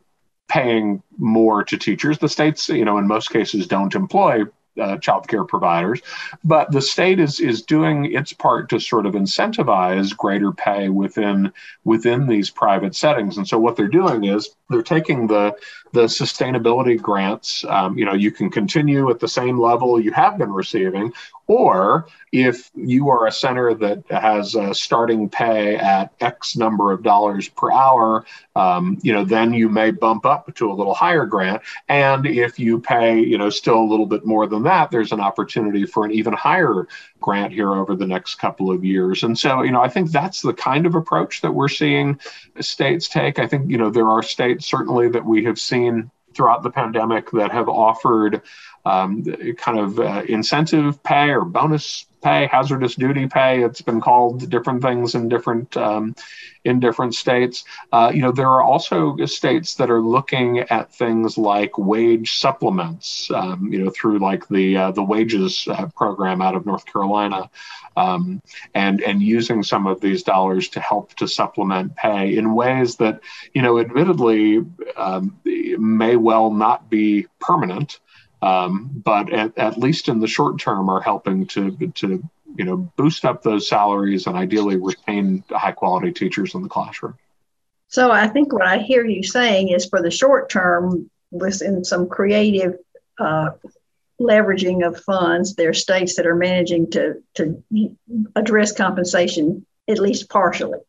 paying 0.51 1.01
more 1.17 1.63
to 1.63 1.77
teachers. 1.77 2.19
The 2.19 2.27
states, 2.27 2.67
you 2.67 2.83
know, 2.83 2.97
in 2.97 3.07
most 3.07 3.29
cases 3.29 3.67
don't 3.67 3.95
employ 3.95 4.43
uh, 4.79 4.97
child 4.97 5.27
care 5.29 5.45
providers, 5.45 6.01
but 6.43 6.71
the 6.71 6.81
state 6.81 7.19
is 7.19 7.39
is 7.39 7.61
doing 7.61 8.13
its 8.13 8.33
part 8.33 8.69
to 8.69 8.79
sort 8.79 9.05
of 9.05 9.13
incentivize 9.13 10.15
greater 10.15 10.51
pay 10.51 10.89
within 10.89 11.53
within 11.85 12.27
these 12.27 12.49
private 12.49 12.95
settings. 12.95 13.37
And 13.37 13.47
so 13.47 13.57
what 13.59 13.77
they're 13.77 13.87
doing 13.87 14.25
is 14.25 14.49
they're 14.69 14.81
taking 14.81 15.27
the 15.27 15.53
the 15.93 16.03
sustainability 16.03 16.99
grants. 17.01 17.65
Um, 17.65 17.97
you 17.97 18.05
know, 18.05 18.13
you 18.13 18.31
can 18.31 18.49
continue 18.49 19.09
at 19.09 19.19
the 19.19 19.27
same 19.27 19.59
level 19.59 19.99
you 19.99 20.11
have 20.11 20.37
been 20.37 20.51
receiving, 20.51 21.13
or 21.47 22.07
if 22.31 22.71
you 22.75 23.09
are 23.09 23.27
a 23.27 23.31
center 23.31 23.73
that 23.73 24.03
has 24.09 24.55
a 24.55 24.73
starting 24.73 25.27
pay 25.27 25.75
at 25.75 26.13
X 26.21 26.55
number 26.55 26.93
of 26.93 27.03
dollars 27.03 27.49
per 27.49 27.71
hour, 27.71 28.25
um, 28.55 28.97
you 29.01 29.11
know, 29.11 29.25
then 29.25 29.53
you 29.53 29.67
may 29.67 29.91
bump 29.91 30.25
up 30.25 30.53
to 30.55 30.71
a 30.71 30.73
little 30.73 30.93
higher 30.93 31.25
grant. 31.25 31.61
And 31.89 32.25
if 32.25 32.57
you 32.57 32.79
pay, 32.79 33.19
you 33.19 33.37
know, 33.37 33.49
still 33.49 33.79
a 33.79 33.83
little 33.83 34.05
bit 34.05 34.25
more 34.25 34.47
than 34.47 34.63
that, 34.63 34.91
there's 34.91 35.11
an 35.11 35.19
opportunity 35.19 35.85
for 35.85 36.05
an 36.05 36.11
even 36.11 36.31
higher 36.31 36.87
grant 37.19 37.51
here 37.53 37.73
over 37.73 37.95
the 37.95 38.07
next 38.07 38.35
couple 38.35 38.71
of 38.71 38.85
years. 38.85 39.23
And 39.23 39.37
so, 39.37 39.61
you 39.61 39.71
know, 39.71 39.81
I 39.81 39.89
think 39.89 40.11
that's 40.11 40.41
the 40.41 40.53
kind 40.53 40.85
of 40.85 40.95
approach 40.95 41.41
that 41.41 41.53
we're 41.53 41.67
seeing 41.67 42.17
states 42.61 43.09
take. 43.09 43.39
I 43.39 43.47
think, 43.47 43.69
you 43.69 43.77
know, 43.77 43.89
there 43.89 44.09
are 44.09 44.23
states 44.23 44.65
certainly 44.65 45.09
that 45.09 45.25
we 45.25 45.43
have 45.43 45.59
seen 45.59 45.80
throughout 46.35 46.63
the 46.63 46.71
pandemic 46.71 47.31
that 47.31 47.51
have 47.51 47.67
offered 47.69 48.41
um, 48.85 49.23
kind 49.57 49.79
of 49.79 49.99
uh, 49.99 50.23
incentive 50.27 51.01
pay 51.03 51.29
or 51.29 51.45
bonus 51.45 52.05
pay, 52.21 52.47
hazardous 52.47 52.95
duty 52.95 53.27
pay. 53.27 53.63
It's 53.63 53.81
been 53.81 53.99
called 53.99 54.49
different 54.49 54.81
things 54.81 55.15
in 55.15 55.27
different 55.27 55.75
um, 55.75 56.15
in 56.63 56.79
different 56.79 57.15
states. 57.15 57.63
Uh, 57.91 58.11
you 58.13 58.21
know, 58.21 58.31
there 58.31 58.47
are 58.47 58.61
also 58.61 59.17
states 59.25 59.75
that 59.75 59.89
are 59.89 60.01
looking 60.01 60.59
at 60.59 60.93
things 60.93 61.37
like 61.37 61.77
wage 61.77 62.33
supplements. 62.37 63.29
Um, 63.31 63.71
you 63.71 63.83
know, 63.83 63.89
through 63.89 64.19
like 64.19 64.47
the 64.47 64.77
uh, 64.77 64.91
the 64.91 65.03
wages 65.03 65.67
uh, 65.69 65.87
program 65.95 66.41
out 66.41 66.55
of 66.55 66.65
North 66.65 66.85
Carolina, 66.85 67.49
um, 67.97 68.41
and 68.73 69.01
and 69.01 69.21
using 69.21 69.63
some 69.63 69.87
of 69.87 70.01
these 70.01 70.23
dollars 70.23 70.69
to 70.69 70.79
help 70.79 71.13
to 71.15 71.27
supplement 71.27 71.95
pay 71.95 72.37
in 72.37 72.53
ways 72.53 72.97
that 72.97 73.21
you 73.53 73.61
know, 73.61 73.79
admittedly, 73.79 74.63
um, 74.95 75.39
may 75.45 76.15
well 76.15 76.51
not 76.51 76.89
be 76.89 77.27
permanent 77.39 77.99
um, 78.41 78.89
but 79.03 79.31
at, 79.31 79.57
at 79.57 79.77
least 79.77 80.07
in 80.07 80.19
the 80.19 80.27
short 80.27 80.59
term 80.59 80.89
are 80.89 81.01
helping 81.01 81.45
to 81.47 81.75
to 81.95 82.23
you 82.55 82.65
know 82.65 82.77
boost 82.95 83.25
up 83.25 83.43
those 83.43 83.67
salaries 83.67 84.27
and 84.27 84.35
ideally 84.35 84.77
retain 84.77 85.43
high 85.49 85.71
quality 85.71 86.11
teachers 86.11 86.55
in 86.55 86.61
the 86.63 86.69
classroom. 86.69 87.17
So 87.87 88.11
I 88.11 88.27
think 88.27 88.53
what 88.53 88.65
I 88.65 88.77
hear 88.77 89.05
you 89.05 89.23
saying 89.23 89.69
is 89.69 89.85
for 89.85 90.01
the 90.01 90.11
short 90.11 90.49
term, 90.49 91.09
within 91.31 91.83
some 91.83 92.07
creative 92.07 92.77
uh, 93.19 93.51
leveraging 94.19 94.85
of 94.85 95.01
funds. 95.03 95.55
There 95.55 95.69
are 95.69 95.73
states 95.73 96.15
that 96.15 96.27
are 96.27 96.35
managing 96.35 96.91
to, 96.91 97.21
to 97.35 97.63
address 98.35 98.71
compensation 98.71 99.65
at 99.87 99.99
least 99.99 100.29
partially. 100.29 100.79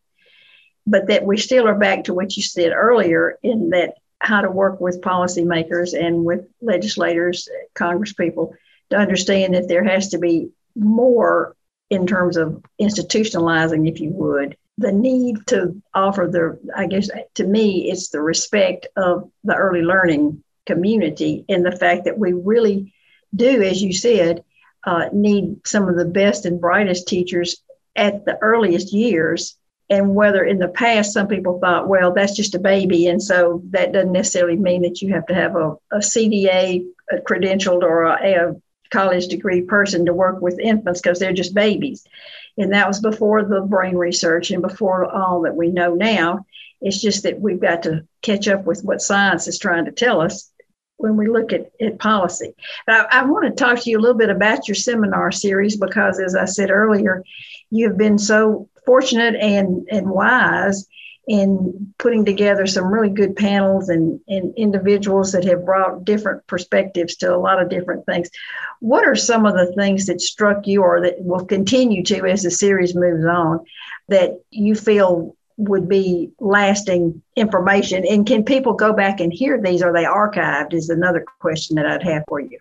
But 0.85 1.07
that 1.07 1.25
we 1.25 1.37
still 1.37 1.67
are 1.67 1.77
back 1.77 2.05
to 2.05 2.13
what 2.13 2.35
you 2.35 2.43
said 2.43 2.73
earlier 2.73 3.37
in 3.41 3.69
that 3.69 3.95
how 4.23 4.41
to 4.41 4.49
work 4.49 4.79
with 4.79 5.01
policymakers 5.01 5.93
and 5.93 6.23
with 6.23 6.47
legislators, 6.61 7.47
Congress 7.75 8.13
people 8.13 8.55
to 8.89 8.97
understand 8.97 9.53
that 9.53 9.67
there 9.67 9.83
has 9.83 10.09
to 10.09 10.17
be 10.17 10.49
more 10.75 11.55
in 11.89 12.07
terms 12.07 12.37
of 12.37 12.63
institutionalizing, 12.81 13.87
if 13.87 13.99
you 13.99 14.09
would, 14.11 14.57
the 14.77 14.91
need 14.91 15.45
to 15.47 15.81
offer 15.93 16.27
the, 16.31 16.59
I 16.75 16.87
guess 16.87 17.09
to 17.35 17.43
me, 17.43 17.91
it's 17.91 18.09
the 18.09 18.21
respect 18.21 18.87
of 18.95 19.29
the 19.43 19.55
early 19.55 19.81
learning 19.81 20.43
community 20.65 21.45
and 21.49 21.65
the 21.65 21.75
fact 21.75 22.05
that 22.05 22.17
we 22.17 22.33
really 22.33 22.93
do, 23.35 23.61
as 23.61 23.81
you 23.81 23.93
said, 23.93 24.43
uh, 24.85 25.09
need 25.13 25.67
some 25.67 25.87
of 25.87 25.95
the 25.95 26.05
best 26.05 26.45
and 26.45 26.59
brightest 26.59 27.07
teachers 27.07 27.57
at 27.95 28.25
the 28.25 28.37
earliest 28.41 28.93
years. 28.93 29.55
And 29.93 30.15
whether 30.15 30.43
in 30.43 30.57
the 30.57 30.69
past 30.69 31.13
some 31.13 31.27
people 31.27 31.59
thought, 31.59 31.87
well, 31.87 32.13
that's 32.13 32.35
just 32.35 32.55
a 32.55 32.59
baby, 32.59 33.07
and 33.07 33.21
so 33.21 33.61
that 33.69 33.93
doesn't 33.93 34.11
necessarily 34.11 34.57
mean 34.57 34.81
that 34.81 35.01
you 35.01 35.13
have 35.13 35.27
to 35.27 35.35
have 35.35 35.55
a, 35.55 35.75
a 35.91 35.97
CDA 35.97 36.83
a 37.11 37.17
credentialed 37.17 37.83
or 37.83 38.03
a, 38.03 38.49
a 38.49 38.55
college 38.89 39.27
degree 39.27 39.61
person 39.61 40.05
to 40.05 40.13
work 40.13 40.41
with 40.41 40.59
infants 40.59 41.01
because 41.01 41.19
they're 41.19 41.33
just 41.33 41.53
babies. 41.53 42.05
And 42.57 42.73
that 42.73 42.87
was 42.87 43.01
before 43.01 43.43
the 43.43 43.61
brain 43.61 43.95
research 43.95 44.51
and 44.51 44.61
before 44.61 45.11
all 45.11 45.41
that 45.41 45.55
we 45.55 45.69
know 45.69 45.95
now. 45.95 46.45
It's 46.81 47.01
just 47.01 47.23
that 47.23 47.39
we've 47.39 47.61
got 47.61 47.83
to 47.83 48.05
catch 48.21 48.47
up 48.47 48.65
with 48.65 48.83
what 48.83 49.01
science 49.01 49.47
is 49.47 49.57
trying 49.57 49.85
to 49.85 49.91
tell 49.91 50.21
us 50.21 50.51
when 50.97 51.17
we 51.17 51.27
look 51.27 51.51
at, 51.53 51.71
at 51.81 51.99
policy. 51.99 52.53
I, 52.87 53.05
I 53.09 53.25
want 53.25 53.45
to 53.45 53.63
talk 53.63 53.79
to 53.79 53.89
you 53.89 53.97
a 53.97 54.01
little 54.01 54.17
bit 54.17 54.29
about 54.29 54.67
your 54.67 54.75
seminar 54.75 55.31
series 55.31 55.77
because, 55.77 56.19
as 56.19 56.35
I 56.35 56.45
said 56.45 56.69
earlier, 56.69 57.23
you 57.71 57.87
have 57.87 57.97
been 57.97 58.17
so 58.17 58.69
fortunate 58.85 59.35
and, 59.35 59.87
and 59.89 60.09
wise 60.09 60.87
in 61.27 61.93
putting 61.99 62.25
together 62.25 62.67
some 62.67 62.91
really 62.91 63.09
good 63.09 63.35
panels 63.35 63.87
and, 63.89 64.19
and 64.27 64.53
individuals 64.57 65.31
that 65.31 65.45
have 65.45 65.65
brought 65.65 66.03
different 66.03 66.45
perspectives 66.47 67.15
to 67.15 67.33
a 67.33 67.37
lot 67.37 67.61
of 67.61 67.69
different 67.69 68.05
things. 68.05 68.29
What 68.81 69.05
are 69.05 69.15
some 69.15 69.45
of 69.45 69.53
the 69.53 69.71
things 69.73 70.05
that 70.07 70.19
struck 70.19 70.67
you 70.67 70.81
or 70.83 71.01
that 71.01 71.15
will 71.19 71.45
continue 71.45 72.03
to 72.03 72.27
as 72.27 72.43
the 72.43 72.51
series 72.51 72.93
moves 72.93 73.25
on 73.25 73.63
that 74.09 74.41
you 74.49 74.75
feel 74.75 75.35
would 75.55 75.87
be 75.87 76.31
lasting 76.39 77.21
information? 77.37 78.05
And 78.05 78.27
can 78.27 78.43
people 78.43 78.73
go 78.73 78.91
back 78.91 79.21
and 79.21 79.31
hear 79.31 79.61
these? 79.61 79.81
Are 79.81 79.93
they 79.93 80.03
archived? 80.03 80.73
Is 80.73 80.89
another 80.89 81.25
question 81.39 81.77
that 81.77 81.85
I'd 81.85 82.03
have 82.03 82.23
for 82.27 82.41
you. 82.41 82.59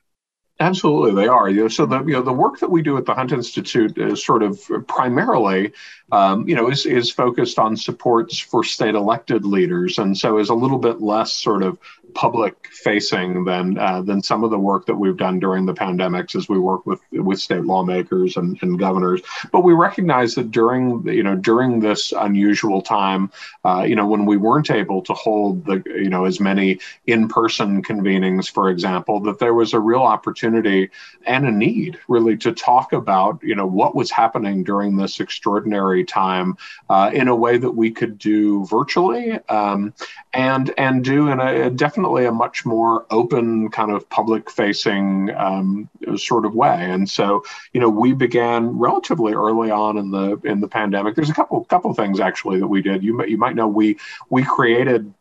Absolutely, 0.62 1.20
they 1.20 1.26
are. 1.26 1.50
You 1.50 1.62
know, 1.62 1.68
so 1.68 1.86
the 1.86 2.04
you 2.04 2.12
know 2.12 2.22
the 2.22 2.32
work 2.32 2.60
that 2.60 2.70
we 2.70 2.82
do 2.82 2.96
at 2.96 3.04
the 3.04 3.14
Hunt 3.14 3.32
Institute 3.32 3.98
is 3.98 4.24
sort 4.24 4.44
of 4.44 4.62
primarily, 4.86 5.72
um, 6.12 6.48
you 6.48 6.54
know, 6.54 6.70
is 6.70 6.86
is 6.86 7.10
focused 7.10 7.58
on 7.58 7.76
supports 7.76 8.38
for 8.38 8.62
state 8.62 8.94
elected 8.94 9.44
leaders, 9.44 9.98
and 9.98 10.16
so 10.16 10.38
is 10.38 10.50
a 10.50 10.54
little 10.54 10.78
bit 10.78 11.00
less 11.00 11.32
sort 11.32 11.64
of 11.64 11.78
public 12.14 12.68
facing 12.68 13.44
than 13.44 13.78
uh, 13.78 14.02
than 14.02 14.22
some 14.22 14.44
of 14.44 14.50
the 14.50 14.58
work 14.58 14.86
that 14.86 14.94
we've 14.94 15.16
done 15.16 15.38
during 15.38 15.66
the 15.66 15.74
pandemics 15.74 16.36
as 16.36 16.48
we 16.48 16.58
work 16.58 16.86
with 16.86 17.00
with 17.12 17.40
state 17.40 17.64
lawmakers 17.64 18.36
and, 18.36 18.58
and 18.62 18.78
governors. 18.78 19.20
But 19.50 19.60
we 19.60 19.72
recognize 19.72 20.34
that 20.34 20.50
during 20.50 21.06
you 21.06 21.22
know 21.22 21.34
during 21.34 21.80
this 21.80 22.12
unusual 22.12 22.82
time, 22.82 23.30
uh, 23.64 23.84
you 23.86 23.96
know 23.96 24.06
when 24.06 24.26
we 24.26 24.36
weren't 24.36 24.70
able 24.70 25.02
to 25.02 25.12
hold 25.14 25.64
the 25.64 25.82
you 25.86 26.08
know 26.08 26.24
as 26.24 26.40
many 26.40 26.78
in 27.06 27.28
person 27.28 27.82
convenings, 27.82 28.50
for 28.50 28.70
example, 28.70 29.20
that 29.20 29.38
there 29.38 29.54
was 29.54 29.72
a 29.72 29.80
real 29.80 30.02
opportunity 30.02 30.90
and 31.26 31.46
a 31.46 31.50
need 31.50 31.98
really 32.08 32.36
to 32.36 32.52
talk 32.52 32.92
about 32.92 33.40
you 33.42 33.54
know 33.54 33.66
what 33.66 33.94
was 33.94 34.10
happening 34.10 34.64
during 34.64 34.96
this 34.96 35.20
extraordinary 35.20 36.04
time 36.04 36.56
uh, 36.90 37.10
in 37.12 37.28
a 37.28 37.34
way 37.34 37.58
that 37.58 37.72
we 37.72 37.90
could 37.90 38.18
do 38.18 38.64
virtually 38.66 39.38
um, 39.48 39.92
and 40.32 40.72
and 40.78 41.04
do 41.04 41.28
in 41.28 41.40
a, 41.40 41.62
a 41.62 41.70
definitely 41.70 42.01
definitely 42.02 42.26
a 42.26 42.32
much 42.32 42.66
more 42.66 43.06
open 43.10 43.70
kind 43.70 43.92
of 43.92 44.08
public 44.10 44.50
facing 44.50 45.30
um, 45.36 45.88
sort 46.16 46.44
of 46.44 46.52
way. 46.52 46.90
And 46.90 47.08
so, 47.08 47.44
you 47.72 47.80
know, 47.80 47.88
we 47.88 48.12
began 48.12 48.76
relatively 48.76 49.34
early 49.34 49.70
on 49.70 49.96
in 49.96 50.10
the 50.10 50.40
in 50.42 50.60
the 50.60 50.66
pandemic. 50.66 51.14
There's 51.14 51.30
a 51.30 51.34
couple 51.34 51.64
couple 51.66 51.94
things 51.94 52.18
actually 52.18 52.58
that 52.58 52.66
we 52.66 52.82
did. 52.82 53.04
You 53.04 53.24
you 53.24 53.38
might 53.38 53.54
know 53.54 53.68
we 53.68 53.98
we 54.30 54.42
created 54.42 55.14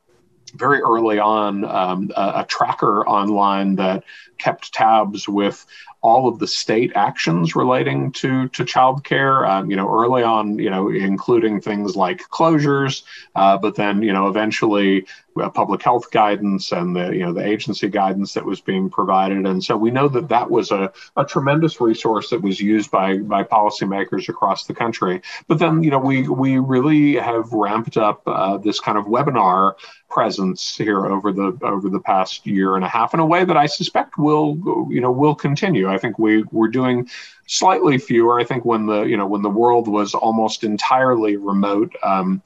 very 0.55 0.81
early 0.81 1.19
on 1.19 1.63
um, 1.65 2.11
a, 2.17 2.41
a, 2.41 2.45
tracker 2.45 3.07
online 3.07 3.75
that 3.75 4.03
kept 4.37 4.73
tabs 4.73 5.25
with 5.25 5.65
all 6.01 6.27
of 6.27 6.39
the 6.39 6.47
state 6.47 6.91
actions 6.95 7.55
relating 7.55 8.11
to 8.13 8.47
to 8.49 8.63
childcare. 8.63 9.47
Um, 9.47 9.69
you 9.69 9.77
know, 9.77 9.91
early 9.93 10.23
on, 10.23 10.57
you 10.57 10.69
know, 10.69 10.89
including 10.89 11.61
things 11.61 11.95
like 11.95 12.21
closures, 12.29 13.03
uh, 13.35 13.57
but 13.57 13.75
then 13.75 14.01
you 14.01 14.13
know, 14.13 14.27
eventually 14.27 15.05
uh, 15.39 15.49
public 15.49 15.81
health 15.81 16.11
guidance 16.11 16.71
and 16.71 16.95
the 16.95 17.09
you 17.11 17.25
know 17.25 17.31
the 17.31 17.45
agency 17.45 17.87
guidance 17.87 18.33
that 18.33 18.43
was 18.43 18.59
being 18.59 18.89
provided 18.89 19.45
and 19.45 19.63
so 19.63 19.77
we 19.77 19.89
know 19.89 20.07
that 20.09 20.27
that 20.27 20.49
was 20.49 20.71
a, 20.71 20.91
a 21.15 21.23
tremendous 21.23 21.79
resource 21.79 22.29
that 22.29 22.41
was 22.41 22.59
used 22.59 22.91
by 22.91 23.17
by 23.17 23.43
policymakers 23.43 24.27
across 24.27 24.65
the 24.65 24.73
country 24.73 25.21
but 25.47 25.57
then 25.57 25.83
you 25.83 25.89
know 25.89 25.99
we 25.99 26.27
we 26.27 26.57
really 26.57 27.15
have 27.15 27.51
ramped 27.53 27.97
up 27.97 28.21
uh, 28.25 28.57
this 28.57 28.79
kind 28.79 28.97
of 28.97 29.05
webinar 29.05 29.73
presence 30.09 30.75
here 30.75 31.05
over 31.05 31.31
the 31.31 31.57
over 31.61 31.89
the 31.89 32.01
past 32.01 32.45
year 32.45 32.75
and 32.75 32.83
a 32.83 32.89
half 32.89 33.13
in 33.13 33.19
a 33.19 33.25
way 33.25 33.45
that 33.45 33.55
I 33.55 33.67
suspect 33.67 34.17
will 34.17 34.57
you 34.89 34.99
know 34.99 35.11
will 35.11 35.35
continue 35.35 35.89
I 35.91 35.97
think 35.97 36.17
we 36.17 36.43
we're 36.51 36.69
doing 36.69 37.09
slightly 37.47 37.97
fewer 37.97 38.39
I 38.39 38.43
think 38.43 38.65
when 38.65 38.85
the 38.85 39.03
you 39.03 39.17
know 39.17 39.27
when 39.27 39.41
the 39.41 39.49
world 39.49 39.87
was 39.87 40.13
almost 40.13 40.63
entirely 40.63 41.37
remote 41.37 41.95
um, 42.03 42.41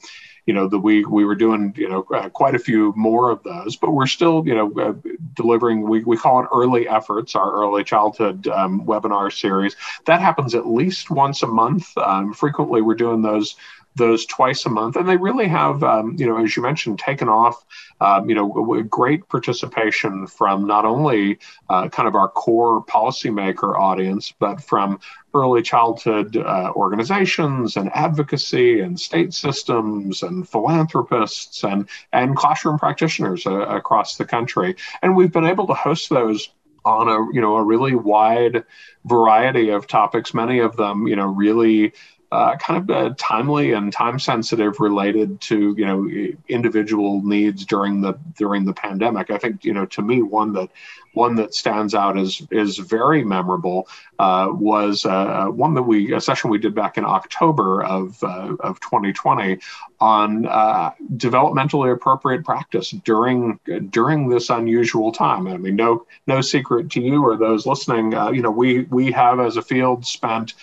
you 0.46 0.54
know, 0.54 0.68
the 0.68 0.78
we 0.78 1.04
we 1.06 1.26
were 1.26 1.36
doing 1.36 1.74
you 1.76 1.90
know 1.90 2.06
uh, 2.14 2.30
quite 2.30 2.54
a 2.54 2.60
few 2.60 2.94
more 2.96 3.32
of 3.32 3.42
those, 3.44 3.76
but 3.76 3.92
we're 3.92 4.06
still 4.06 4.48
you 4.48 4.54
know 4.54 4.72
uh, 4.80 4.94
delivering. 5.34 5.82
We 5.82 6.04
we 6.04 6.18
call 6.18 6.44
it 6.44 6.50
early 6.54 6.88
efforts, 6.88 7.36
our 7.36 7.52
early 7.52 7.84
childhood 7.84 8.48
um, 8.48 8.86
webinar 8.86 9.34
series. 9.34 9.76
That 10.06 10.22
happens 10.22 10.54
at 10.54 10.68
least 10.68 11.10
once 11.10 11.42
a 11.42 11.48
month. 11.48 11.98
Um, 11.98 12.34
frequently, 12.34 12.82
we're 12.82 12.96
doing 12.96 13.24
those 13.24 13.56
those 13.96 14.26
twice 14.26 14.66
a 14.66 14.70
month, 14.70 14.96
and 14.96 15.08
they 15.08 15.18
really 15.18 15.48
have, 15.48 15.84
um, 15.84 16.16
you 16.18 16.26
know, 16.26 16.38
as 16.44 16.56
you 16.56 16.62
mentioned, 16.62 17.00
taken 17.00 17.30
off. 17.30 17.66
Um, 18.02 18.30
you 18.30 18.36
know, 18.36 18.84
great 18.84 19.28
participation 19.30 20.28
from 20.28 20.68
not 20.68 20.86
only 20.86 21.40
uh, 21.70 21.88
kind 21.90 22.08
of 22.08 22.16
our 22.16 22.28
core 22.28 22.84
policymaker 22.86 23.78
audience, 23.80 24.34
but 24.38 24.62
from 24.62 25.00
early 25.34 25.62
childhood 25.62 26.38
uh, 26.38 26.72
organizations 26.76 27.78
and 27.78 27.90
advocacy 27.94 28.80
and 28.82 29.00
state 29.00 29.34
systems 29.34 30.24
and 30.24 30.48
philanthropists 30.48 31.64
and 31.64 31.88
and 32.12 32.36
classroom 32.36 32.78
practitioners 32.78 33.46
uh, 33.46 33.60
across 33.68 34.18
the 34.18 34.26
country, 34.26 34.76
and 35.02 35.16
we've 35.16 35.32
been 35.32 35.46
able 35.46 35.68
to 35.68 35.74
host 35.74 36.10
those 36.10 36.50
on 36.86 37.08
a 37.08 37.34
you 37.34 37.42
know 37.42 37.56
a 37.56 37.64
really 37.64 37.96
wide 37.96 38.64
variety 39.06 39.70
of 39.70 39.88
topics 39.88 40.34
many 40.34 40.60
of 40.60 40.78
them 40.78 41.08
you 41.08 41.16
know 41.16 41.26
really 41.26 41.92
uh, 42.36 42.58
kind 42.58 42.78
of 42.78 42.96
uh, 42.96 43.14
timely 43.18 43.72
and 43.72 43.94
time 43.94 44.20
sensitive 44.20 44.82
related 44.82 45.40
to 45.40 45.74
you 45.78 45.86
know 45.86 46.36
individual 46.50 47.22
needs 47.24 47.66
during 47.66 48.02
the 48.02 48.14
during 48.38 48.66
the 48.66 48.74
pandemic. 48.74 49.32
I 49.32 49.38
think 49.38 49.64
you 49.64 49.74
know 49.74 49.86
to 49.86 50.02
me 50.02 50.22
one 50.22 50.52
that 50.54 50.70
one 51.14 51.36
that 51.38 51.54
stands 51.54 51.96
out 51.96 52.18
as 52.18 52.46
is 52.52 52.78
very 52.78 53.24
memorable 53.24 53.88
uh, 54.20 54.50
was 54.52 55.06
uh, 55.06 55.46
one 55.46 55.76
that 55.76 55.84
we 55.84 56.14
a 56.14 56.20
session 56.20 56.50
we 56.50 56.58
did 56.58 56.76
back 56.76 56.98
in 56.98 57.06
October 57.06 57.82
of 57.84 58.22
uh, 58.22 58.56
of 58.60 58.82
2020 58.82 59.58
on 60.02 60.46
uh, 60.46 60.92
developmentally 61.16 61.94
appropriate 61.94 62.44
practice 62.44 62.92
during 63.06 63.58
during 63.92 64.28
this 64.28 64.50
unusual 64.50 65.14
time. 65.14 65.48
I 65.48 65.56
mean, 65.56 65.78
no 65.78 66.06
no 66.28 66.42
secret 66.42 66.92
to 66.92 67.02
you 67.02 67.24
or 67.26 67.38
those 67.38 67.66
listening. 67.66 68.12
you 68.34 68.42
know, 68.42 68.52
we 68.52 68.82
we 68.90 69.10
have 69.14 69.40
as 69.40 69.56
a 69.56 69.62
field 69.62 70.06
spent 70.06 70.54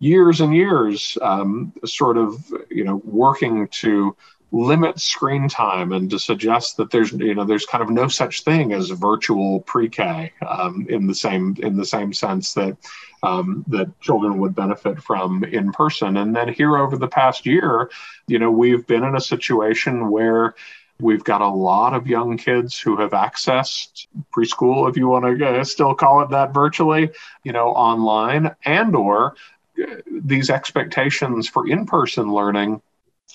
years 0.00 0.40
and 0.40 0.54
years, 0.54 1.16
um, 1.22 1.72
sort 1.84 2.16
of, 2.16 2.52
you 2.70 2.84
know, 2.84 2.96
working 3.04 3.68
to 3.68 4.16
limit 4.52 4.98
screen 4.98 5.48
time 5.48 5.92
and 5.92 6.10
to 6.10 6.18
suggest 6.18 6.76
that 6.76 6.90
there's, 6.90 7.12
you 7.12 7.34
know, 7.36 7.44
there's 7.44 7.66
kind 7.66 7.84
of 7.84 7.90
no 7.90 8.08
such 8.08 8.42
thing 8.42 8.72
as 8.72 8.90
virtual 8.90 9.60
pre-K 9.60 10.32
um, 10.48 10.86
in 10.88 11.06
the 11.06 11.14
same 11.14 11.54
in 11.62 11.76
the 11.76 11.84
same 11.84 12.12
sense 12.12 12.54
that 12.54 12.76
um, 13.22 13.64
that 13.68 14.00
children 14.00 14.38
would 14.38 14.54
benefit 14.54 15.00
from 15.00 15.44
in 15.44 15.70
person. 15.70 16.16
And 16.16 16.34
then 16.34 16.48
here 16.52 16.76
over 16.76 16.96
the 16.96 17.06
past 17.06 17.46
year, 17.46 17.90
you 18.26 18.40
know, 18.40 18.50
we've 18.50 18.86
been 18.86 19.04
in 19.04 19.14
a 19.14 19.20
situation 19.20 20.10
where 20.10 20.54
We've 21.00 21.24
got 21.24 21.40
a 21.40 21.48
lot 21.48 21.94
of 21.94 22.06
young 22.06 22.36
kids 22.36 22.78
who 22.78 22.96
have 22.98 23.12
accessed 23.12 24.06
preschool, 24.36 24.88
if 24.88 24.96
you 24.96 25.08
want 25.08 25.38
to 25.38 25.64
still 25.64 25.94
call 25.94 26.22
it 26.22 26.30
that 26.30 26.52
virtually, 26.52 27.10
you 27.42 27.52
know, 27.52 27.68
online 27.68 28.54
and 28.64 28.94
or 28.94 29.34
these 30.06 30.50
expectations 30.50 31.48
for 31.48 31.68
in-person 31.68 32.32
learning 32.32 32.82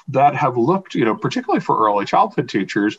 that 0.10 0.36
have 0.36 0.58
looked, 0.58 0.94
you 0.94 1.06
know, 1.06 1.16
particularly 1.16 1.62
for 1.62 1.88
early 1.88 2.06
childhood 2.06 2.50
teachers, 2.50 2.98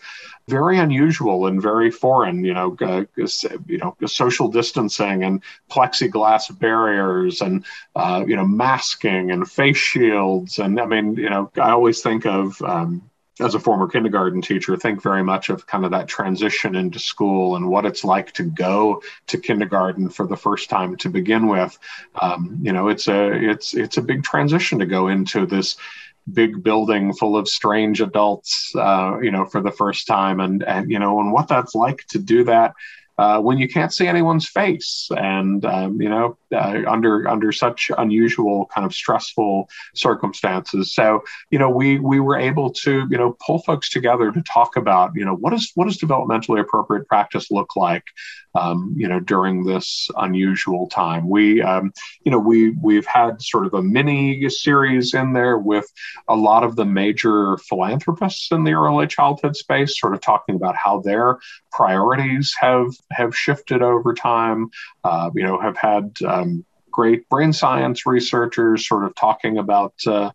very 0.49 0.79
unusual 0.79 1.47
and 1.47 1.61
very 1.61 1.91
foreign. 1.91 2.45
You 2.45 2.55
know, 2.55 2.77
uh, 2.81 3.05
you 3.17 3.79
know, 3.79 3.97
social 4.07 4.49
distancing 4.49 5.23
and 5.23 5.43
plexiglass 5.71 6.59
barriers 6.59 7.41
and 7.41 7.65
uh, 7.95 8.25
you 8.27 8.37
know 8.37 8.47
masking 8.47 9.31
and 9.31 9.49
face 9.49 9.77
shields. 9.77 10.59
And 10.59 10.81
I 10.81 10.87
mean, 10.87 11.15
you 11.15 11.31
know, 11.31 11.51
I 11.57 11.71
always 11.71 12.01
think 12.01 12.27
of 12.27 12.61
um, 12.63 13.09
as 13.41 13.55
a 13.55 13.61
former 13.61 13.87
kindergarten 13.87 14.41
teacher, 14.41 14.77
think 14.77 15.03
very 15.03 15.23
much 15.23 15.51
of 15.51 15.67
kind 15.67 15.85
of 15.85 15.91
that 15.91 16.09
transition 16.09 16.75
into 16.75 16.99
school 16.99 17.57
and 17.57 17.69
what 17.69 17.85
it's 17.85 18.05
like 18.05 18.33
to 18.33 18.45
go 18.45 19.03
to 19.27 19.39
kindergarten 19.39 20.09
for 20.09 20.27
the 20.27 20.37
first 20.37 20.71
time 20.71 20.97
to 20.97 21.11
begin 21.11 21.47
with. 21.47 21.79
Um, 22.21 22.59
you 22.63 22.73
know, 22.73 22.89
it's 22.89 23.09
a 23.09 23.33
it's 23.33 23.75
it's 23.75 23.99
a 23.99 24.03
big 24.03 24.23
transition 24.23 24.79
to 24.79 24.87
go 24.87 25.09
into 25.09 25.47
this 25.47 25.77
big 26.33 26.63
building 26.63 27.13
full 27.13 27.37
of 27.37 27.49
strange 27.49 28.01
adults, 28.01 28.75
uh, 28.75 29.19
you 29.23 29.31
know, 29.31 29.45
for 29.45 29.61
the 29.61 29.71
first 29.71 30.07
time, 30.07 30.41
and 30.41 30.63
and 30.63 30.91
you 30.91 30.99
know, 30.99 31.21
and 31.21 31.33
what 31.33 31.49
that's 31.49 31.75
like 31.75 32.05
to 32.09 32.19
do 32.19 32.45
that 32.45 32.75
uh, 33.19 33.41
when 33.41 33.59
you 33.59 33.69
can't 33.69 33.93
see 33.93 34.07
anyone's 34.07 34.49
face. 34.49 35.09
And 35.17 35.65
um, 35.65 36.01
you 36.01 36.09
know 36.09 36.37
uh, 36.53 36.83
under 36.87 37.29
under 37.29 37.53
such 37.53 37.91
unusual 37.99 38.67
kind 38.75 38.87
of 38.87 38.93
stressful 38.93 39.69
circumstances. 39.95 40.95
So 40.95 41.23
you 41.51 41.59
know 41.59 41.71
we 41.71 41.99
we 41.99 42.21
were 42.21 42.39
able 42.39 42.71
to 42.85 43.07
you 43.11 43.19
know 43.19 43.37
pull 43.45 43.61
folks 43.61 43.89
together 43.91 44.31
to 44.33 44.43
talk 44.43 44.77
about 44.77 45.13
you 45.15 45.25
know 45.25 45.35
what 45.35 45.53
is 45.53 45.73
what 45.75 45.87
does 45.87 45.99
developmentally 45.99 46.61
appropriate 46.61 47.07
practice 47.07 47.51
look 47.51 47.77
like 47.77 48.05
um, 48.57 48.95
you 48.97 49.07
know 49.09 49.21
during 49.21 49.65
this 49.65 50.09
unusual 50.17 50.89
time 50.89 51.29
we 51.29 51.63
um, 51.63 51.93
you 52.25 52.31
know 52.31 52.39
we 52.39 52.71
we've 52.83 53.07
had 53.07 53.41
sort 53.43 53.67
of 53.67 53.75
a 53.75 53.83
mini 53.83 54.49
series 54.49 55.15
in 55.15 55.33
there 55.33 55.59
with 55.59 55.93
a 56.29 56.37
lot 56.37 56.65
of 56.65 56.77
the 56.77 56.85
major 56.85 57.57
philanthropists 57.59 58.51
in 58.51 58.65
the 58.65 58.73
early 58.73 59.07
childhood 59.07 59.57
space 59.57 59.99
sort 59.99 60.15
of 60.15 60.21
talking 60.21 60.55
about 60.55 60.77
how 60.77 61.01
their 61.01 61.39
priorities 61.73 62.55
have 62.59 62.89
have 63.13 63.37
shifted 63.37 63.83
over 63.83 64.15
time. 64.15 64.71
Uh, 65.05 65.31
you 65.35 65.43
know, 65.43 65.61
have 65.61 65.77
had 65.77 66.15
um, 66.27 66.65
great 66.91 67.29
brain 67.29 67.53
science 67.53 68.07
researchers 68.07 68.89
sort 68.89 69.05
of 69.05 69.15
talking 69.15 69.59
about 69.59 69.95
uh, 70.07 70.31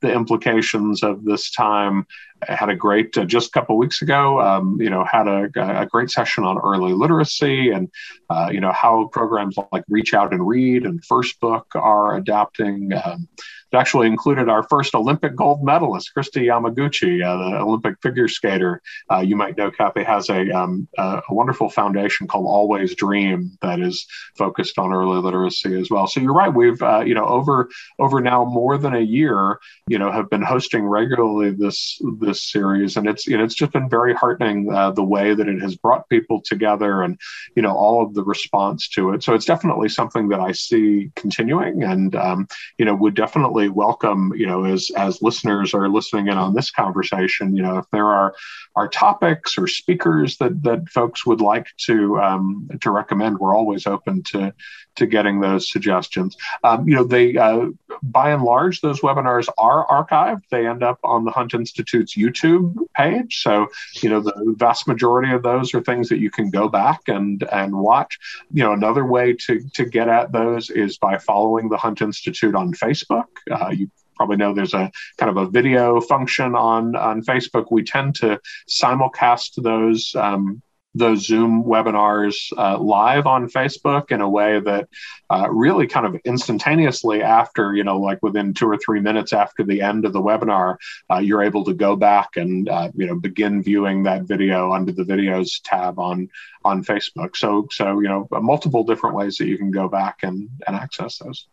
the 0.00 0.12
implications 0.12 1.02
of 1.02 1.24
this 1.24 1.50
time. 1.50 2.06
Had 2.42 2.68
a 2.68 2.76
great 2.76 3.16
uh, 3.16 3.24
just 3.24 3.48
a 3.48 3.50
couple 3.52 3.78
weeks 3.78 4.02
ago. 4.02 4.40
Um, 4.40 4.78
you 4.80 4.90
know, 4.90 5.04
had 5.04 5.26
a, 5.26 5.48
a, 5.56 5.86
great 5.86 6.10
session 6.10 6.44
on 6.44 6.58
early 6.58 6.92
literacy 6.92 7.70
and 7.70 7.88
uh, 8.28 8.50
you 8.52 8.60
know 8.60 8.72
how 8.72 9.08
programs 9.12 9.56
like 9.72 9.84
Reach 9.88 10.12
Out 10.12 10.32
and 10.32 10.46
Read 10.46 10.84
and 10.84 11.04
First 11.04 11.40
Book 11.40 11.66
are 11.74 12.16
adapting. 12.16 12.92
Um, 12.92 13.28
it 13.72 13.76
actually 13.76 14.06
included 14.06 14.48
our 14.48 14.62
first 14.62 14.94
Olympic 14.94 15.34
gold 15.34 15.64
medalist, 15.64 16.12
Kristi 16.16 16.44
Yamaguchi, 16.44 17.24
uh, 17.24 17.50
the 17.50 17.56
Olympic 17.58 17.96
figure 18.00 18.28
skater. 18.28 18.80
Uh, 19.10 19.18
you 19.18 19.34
might 19.34 19.56
know 19.56 19.72
Cathy 19.72 20.04
has 20.04 20.28
a, 20.28 20.50
um, 20.50 20.86
a, 20.96 21.20
wonderful 21.30 21.68
foundation 21.68 22.28
called 22.28 22.46
Always 22.46 22.94
Dream 22.94 23.58
that 23.62 23.80
is 23.80 24.06
focused 24.38 24.78
on 24.78 24.92
early 24.92 25.20
literacy 25.20 25.78
as 25.80 25.90
well. 25.90 26.06
So 26.06 26.20
you're 26.20 26.32
right. 26.32 26.52
We've 26.52 26.80
uh, 26.80 27.02
you 27.04 27.14
know 27.14 27.26
over 27.26 27.68
over 27.98 28.20
now 28.20 28.44
more 28.44 28.78
than 28.78 28.94
a 28.94 29.00
year, 29.00 29.58
you 29.88 29.98
know, 29.98 30.12
have 30.12 30.30
been 30.30 30.42
hosting 30.42 30.84
regularly 30.84 31.50
this 31.50 32.00
this 32.26 32.42
series, 32.42 32.96
and 32.96 33.08
it's 33.08 33.26
know 33.26 33.44
it's 33.44 33.54
just 33.54 33.72
been 33.72 33.88
very 33.88 34.14
heartening 34.14 34.72
uh, 34.72 34.90
the 34.90 35.04
way 35.04 35.34
that 35.34 35.48
it 35.48 35.62
has 35.62 35.76
brought 35.76 36.08
people 36.08 36.42
together 36.42 37.02
and 37.02 37.18
you 37.54 37.62
know 37.62 37.74
all 37.74 38.04
of 38.04 38.14
the 38.14 38.24
response 38.24 38.88
to 38.88 39.12
it. 39.12 39.22
So 39.22 39.34
it's 39.34 39.46
definitely 39.46 39.88
something 39.88 40.28
that 40.28 40.40
I 40.40 40.52
see 40.52 41.10
continuing, 41.16 41.82
and 41.82 42.14
um, 42.16 42.48
you 42.76 42.84
know 42.84 42.94
would 42.94 43.14
definitely 43.14 43.46
definitely 43.46 43.68
welcome, 43.68 44.32
you 44.34 44.46
know, 44.46 44.64
as 44.64 44.90
as 44.96 45.22
listeners 45.22 45.74
are 45.74 45.88
listening 45.88 46.28
in 46.28 46.36
on 46.38 46.54
this 46.54 46.70
conversation, 46.70 47.54
you 47.54 47.62
know, 47.62 47.78
if 47.78 47.84
there 47.92 48.06
are 48.06 48.34
are 48.74 48.88
topics 48.88 49.58
or 49.58 49.66
speakers 49.66 50.36
that 50.38 50.62
that 50.62 50.88
folks 50.88 51.24
would 51.26 51.40
like 51.40 51.66
to 51.76 52.18
um, 52.18 52.68
to 52.80 52.90
recommend, 52.90 53.38
we're 53.38 53.54
always 53.54 53.86
open 53.86 54.22
to 54.22 54.52
to 54.96 55.06
getting 55.06 55.40
those 55.40 55.70
suggestions. 55.70 56.36
Um, 56.64 56.88
you 56.88 56.94
know, 56.94 57.04
they 57.04 57.36
uh, 57.36 57.66
by 58.02 58.30
and 58.30 58.42
large 58.42 58.80
those 58.80 59.00
webinars 59.00 59.48
are 59.58 59.86
archived. 59.86 60.42
They 60.50 60.66
end 60.66 60.82
up 60.82 60.98
on 61.04 61.24
the 61.24 61.30
Hunt 61.30 61.54
Institute's 61.54 62.15
YouTube 62.16 62.74
page. 62.96 63.42
So 63.42 63.68
you 64.02 64.10
know, 64.10 64.20
the 64.20 64.54
vast 64.56 64.88
majority 64.88 65.32
of 65.32 65.42
those 65.42 65.74
are 65.74 65.82
things 65.82 66.08
that 66.08 66.18
you 66.18 66.30
can 66.30 66.50
go 66.50 66.68
back 66.68 67.00
and 67.08 67.42
and 67.52 67.76
watch. 67.76 68.18
You 68.52 68.64
know, 68.64 68.72
another 68.72 69.04
way 69.04 69.34
to 69.46 69.60
to 69.74 69.84
get 69.84 70.08
at 70.08 70.32
those 70.32 70.70
is 70.70 70.98
by 70.98 71.18
following 71.18 71.68
the 71.68 71.76
Hunt 71.76 72.00
Institute 72.00 72.54
on 72.54 72.72
Facebook. 72.72 73.26
Uh, 73.50 73.70
you 73.70 73.90
probably 74.16 74.36
know 74.36 74.54
there's 74.54 74.74
a 74.74 74.90
kind 75.18 75.30
of 75.30 75.36
a 75.36 75.50
video 75.50 76.00
function 76.00 76.54
on 76.54 76.96
on 76.96 77.22
Facebook. 77.22 77.66
We 77.70 77.84
tend 77.84 78.14
to 78.16 78.40
simulcast 78.68 79.62
those 79.62 80.14
um, 80.16 80.62
those 80.96 81.26
Zoom 81.26 81.64
webinars 81.64 82.52
uh, 82.56 82.78
live 82.78 83.26
on 83.26 83.48
Facebook 83.48 84.10
in 84.10 84.20
a 84.20 84.28
way 84.28 84.60
that 84.60 84.88
uh, 85.30 85.48
really 85.50 85.86
kind 85.86 86.06
of 86.06 86.16
instantaneously 86.24 87.22
after, 87.22 87.74
you 87.74 87.84
know, 87.84 87.98
like 87.98 88.22
within 88.22 88.54
two 88.54 88.66
or 88.66 88.78
three 88.78 89.00
minutes 89.00 89.32
after 89.32 89.62
the 89.62 89.82
end 89.82 90.04
of 90.04 90.12
the 90.12 90.22
webinar, 90.22 90.76
uh, 91.10 91.18
you're 91.18 91.42
able 91.42 91.64
to 91.64 91.74
go 91.74 91.96
back 91.96 92.36
and, 92.36 92.68
uh, 92.68 92.90
you 92.94 93.06
know, 93.06 93.14
begin 93.14 93.62
viewing 93.62 94.04
that 94.04 94.22
video 94.22 94.72
under 94.72 94.92
the 94.92 95.04
videos 95.04 95.60
tab 95.62 95.98
on 95.98 96.28
on 96.64 96.82
Facebook. 96.82 97.36
So, 97.36 97.68
so 97.70 98.00
you 98.00 98.08
know, 98.08 98.26
multiple 98.30 98.84
different 98.84 99.16
ways 99.16 99.36
that 99.36 99.46
you 99.46 99.58
can 99.58 99.70
go 99.70 99.88
back 99.88 100.20
and, 100.22 100.48
and 100.66 100.76
access 100.76 101.18
those. 101.18 101.46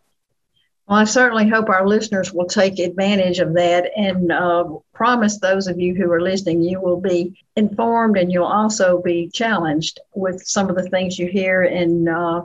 Well, 0.86 0.98
I 0.98 1.04
certainly 1.04 1.48
hope 1.48 1.70
our 1.70 1.88
listeners 1.88 2.32
will 2.32 2.46
take 2.46 2.78
advantage 2.78 3.38
of 3.38 3.54
that 3.54 3.90
and 3.96 4.30
uh, 4.30 4.64
promise 4.92 5.38
those 5.38 5.66
of 5.66 5.80
you 5.80 5.94
who 5.94 6.12
are 6.12 6.20
listening, 6.20 6.62
you 6.62 6.78
will 6.78 7.00
be 7.00 7.42
informed 7.56 8.18
and 8.18 8.30
you'll 8.30 8.44
also 8.44 9.00
be 9.00 9.30
challenged 9.32 10.00
with 10.14 10.46
some 10.46 10.68
of 10.68 10.76
the 10.76 10.90
things 10.90 11.18
you 11.18 11.26
hear 11.26 11.62
in, 11.62 12.06
uh, 12.06 12.42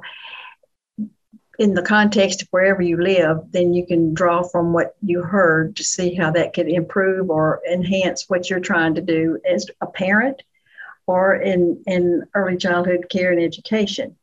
in 1.58 1.74
the 1.74 1.82
context 1.82 2.42
of 2.42 2.48
wherever 2.52 2.82
you 2.82 3.02
live. 3.02 3.40
Then 3.52 3.74
you 3.74 3.86
can 3.86 4.14
draw 4.14 4.44
from 4.44 4.72
what 4.72 4.96
you 5.02 5.22
heard 5.22 5.76
to 5.76 5.84
see 5.84 6.16
how 6.16 6.32
that 6.32 6.54
could 6.54 6.70
improve 6.70 7.30
or 7.30 7.62
enhance 7.70 8.30
what 8.30 8.50
you're 8.50 8.62
trying 8.62 8.96
to 8.96 9.02
do 9.02 9.38
as 9.46 9.68
a 9.82 9.88
parent 9.88 10.42
or 11.08 11.36
in, 11.36 11.84
in 11.88 12.24
early 12.34 12.56
childhood 12.56 13.08
care 13.10 13.34
and 13.34 13.42
education. 13.42 14.16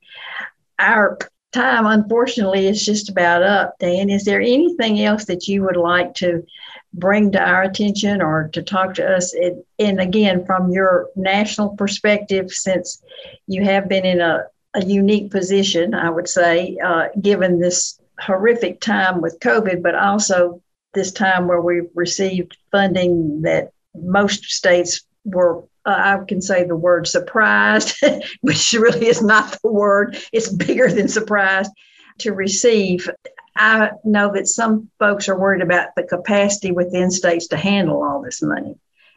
Our 0.79 1.19
time, 1.57 1.87
unfortunately, 1.87 2.67
is 2.67 2.85
just 2.85 3.09
about 3.09 3.43
up. 3.43 3.79
Dan, 3.79 4.11
is 4.11 4.25
there 4.25 4.41
anything 4.41 5.01
else 5.03 5.25
that 5.25 5.49
you 5.49 5.63
would 5.63 5.77
like 5.77 6.15
to 6.17 6.47
bring 6.93 7.33
to 7.33 7.41
our 7.41 7.63
attention 7.63 8.21
or 8.21 8.49
to 8.53 8.63
talk 8.63 8.95
to 8.95 9.17
us? 9.17 9.33
And, 9.35 9.65
and 9.79 10.01
again, 10.01 10.45
from 10.45 10.71
your 10.71 11.09
national 11.17 11.71
perspective, 11.71 12.51
since 12.51 13.03
you 13.47 13.65
have 13.65 13.89
been 13.89 14.05
in 14.05 14.21
a, 14.21 14.45
a 14.75 14.85
unique 14.85 15.31
position, 15.31 15.95
I 15.95 16.11
would 16.11 16.29
say, 16.29 16.77
uh, 16.85 17.09
given 17.21 17.59
this 17.59 17.99
horrific 18.21 18.81
time 18.81 19.21
with 19.23 19.41
COVID, 19.41 19.83
but 19.83 19.95
also 19.95 20.63
this 20.93 21.13
time 21.13 21.49
where 21.49 21.61
we've 21.61 21.91
received 21.95 22.57
funding 22.71 23.43
that 23.43 23.73
most 23.95 24.45
states 24.45 25.03
were 25.25 25.65
uh, 25.87 26.19
I 26.21 26.25
can 26.25 26.43
say 26.43 26.65
the 26.65 26.77
word 26.77 27.07
surprised, 27.07 27.97
which 28.41 28.73
really 28.73 29.07
is 29.07 29.23
not 29.23 29.57
the 29.63 29.71
word. 29.73 30.19
It's 30.33 30.49
bigger 30.49 30.91
than 30.91 31.09
surprised 31.09 31.71
to 32.19 32.33
receive. 32.33 33.09
I 33.57 33.91
know 34.05 34.33
that 34.35 34.49
some 34.49 34.91
folks 34.99 35.29
are 35.29 35.39
worried 35.39 35.63
about 35.63 35.95
the 35.97 36.03
capacity 36.03 36.73
within 36.73 37.11
states 37.11 37.47
to 37.49 37.57
handle 37.57 38.03
all 38.03 38.21
this 38.21 38.43
money 38.43 38.77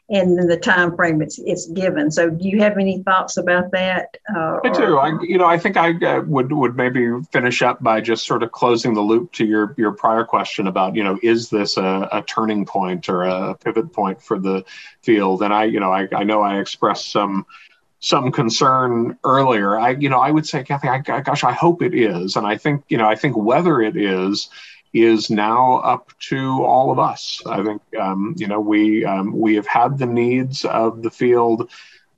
and 0.09 0.37
then 0.37 0.47
the 0.47 0.57
time 0.57 0.95
frame 0.95 1.21
it's 1.21 1.39
it's 1.39 1.67
given. 1.67 2.09
So, 2.11 2.29
do 2.29 2.47
you 2.47 2.59
have 2.59 2.77
any 2.77 3.03
thoughts 3.03 3.37
about 3.37 3.71
that? 3.71 4.17
Uh, 4.35 4.59
I 4.63 4.69
do. 4.69 4.97
I, 4.97 5.21
you 5.21 5.37
know, 5.37 5.45
I 5.45 5.57
think 5.57 5.77
I 5.77 5.91
uh, 5.91 6.21
would 6.21 6.51
would 6.51 6.75
maybe 6.75 7.07
finish 7.31 7.61
up 7.61 7.81
by 7.83 8.01
just 8.01 8.25
sort 8.25 8.43
of 8.43 8.51
closing 8.51 8.93
the 8.93 9.01
loop 9.01 9.31
to 9.33 9.45
your 9.45 9.75
your 9.77 9.91
prior 9.91 10.23
question 10.23 10.67
about 10.67 10.95
you 10.95 11.03
know 11.03 11.19
is 11.21 11.49
this 11.49 11.77
a, 11.77 12.09
a 12.11 12.23
turning 12.23 12.65
point 12.65 13.07
or 13.09 13.23
a 13.23 13.55
pivot 13.55 13.93
point 13.93 14.21
for 14.21 14.39
the 14.39 14.65
field? 15.03 15.43
And 15.43 15.53
I 15.53 15.65
you 15.65 15.79
know 15.79 15.91
I, 15.91 16.07
I 16.15 16.23
know 16.23 16.41
I 16.41 16.59
expressed 16.59 17.11
some 17.11 17.45
some 17.99 18.31
concern 18.31 19.17
earlier. 19.23 19.77
I, 19.77 19.89
you 19.91 20.07
know, 20.07 20.19
I 20.19 20.31
would 20.31 20.47
say, 20.47 20.63
Cathy, 20.63 20.87
I, 20.87 20.99
gosh, 20.99 21.43
I 21.43 21.51
hope 21.51 21.81
it 21.81 21.93
is, 21.93 22.37
and 22.37 22.47
I 22.47 22.55
think, 22.55 22.85
you 22.87 22.97
know, 22.97 23.07
I 23.07 23.15
think 23.15 23.35
whether 23.35 23.81
it 23.81 23.97
is 23.97 24.49
is 24.93 25.29
now 25.29 25.77
up 25.77 26.11
to 26.19 26.63
all 26.63 26.91
of 26.91 26.99
us. 26.99 27.41
I 27.45 27.63
think 27.63 27.81
um, 27.99 28.35
you 28.37 28.47
know 28.47 28.59
we 28.59 29.05
um, 29.05 29.37
we 29.37 29.55
have 29.55 29.67
had 29.67 29.97
the 29.97 30.05
needs 30.05 30.65
of 30.65 31.03
the 31.03 31.11
field 31.11 31.69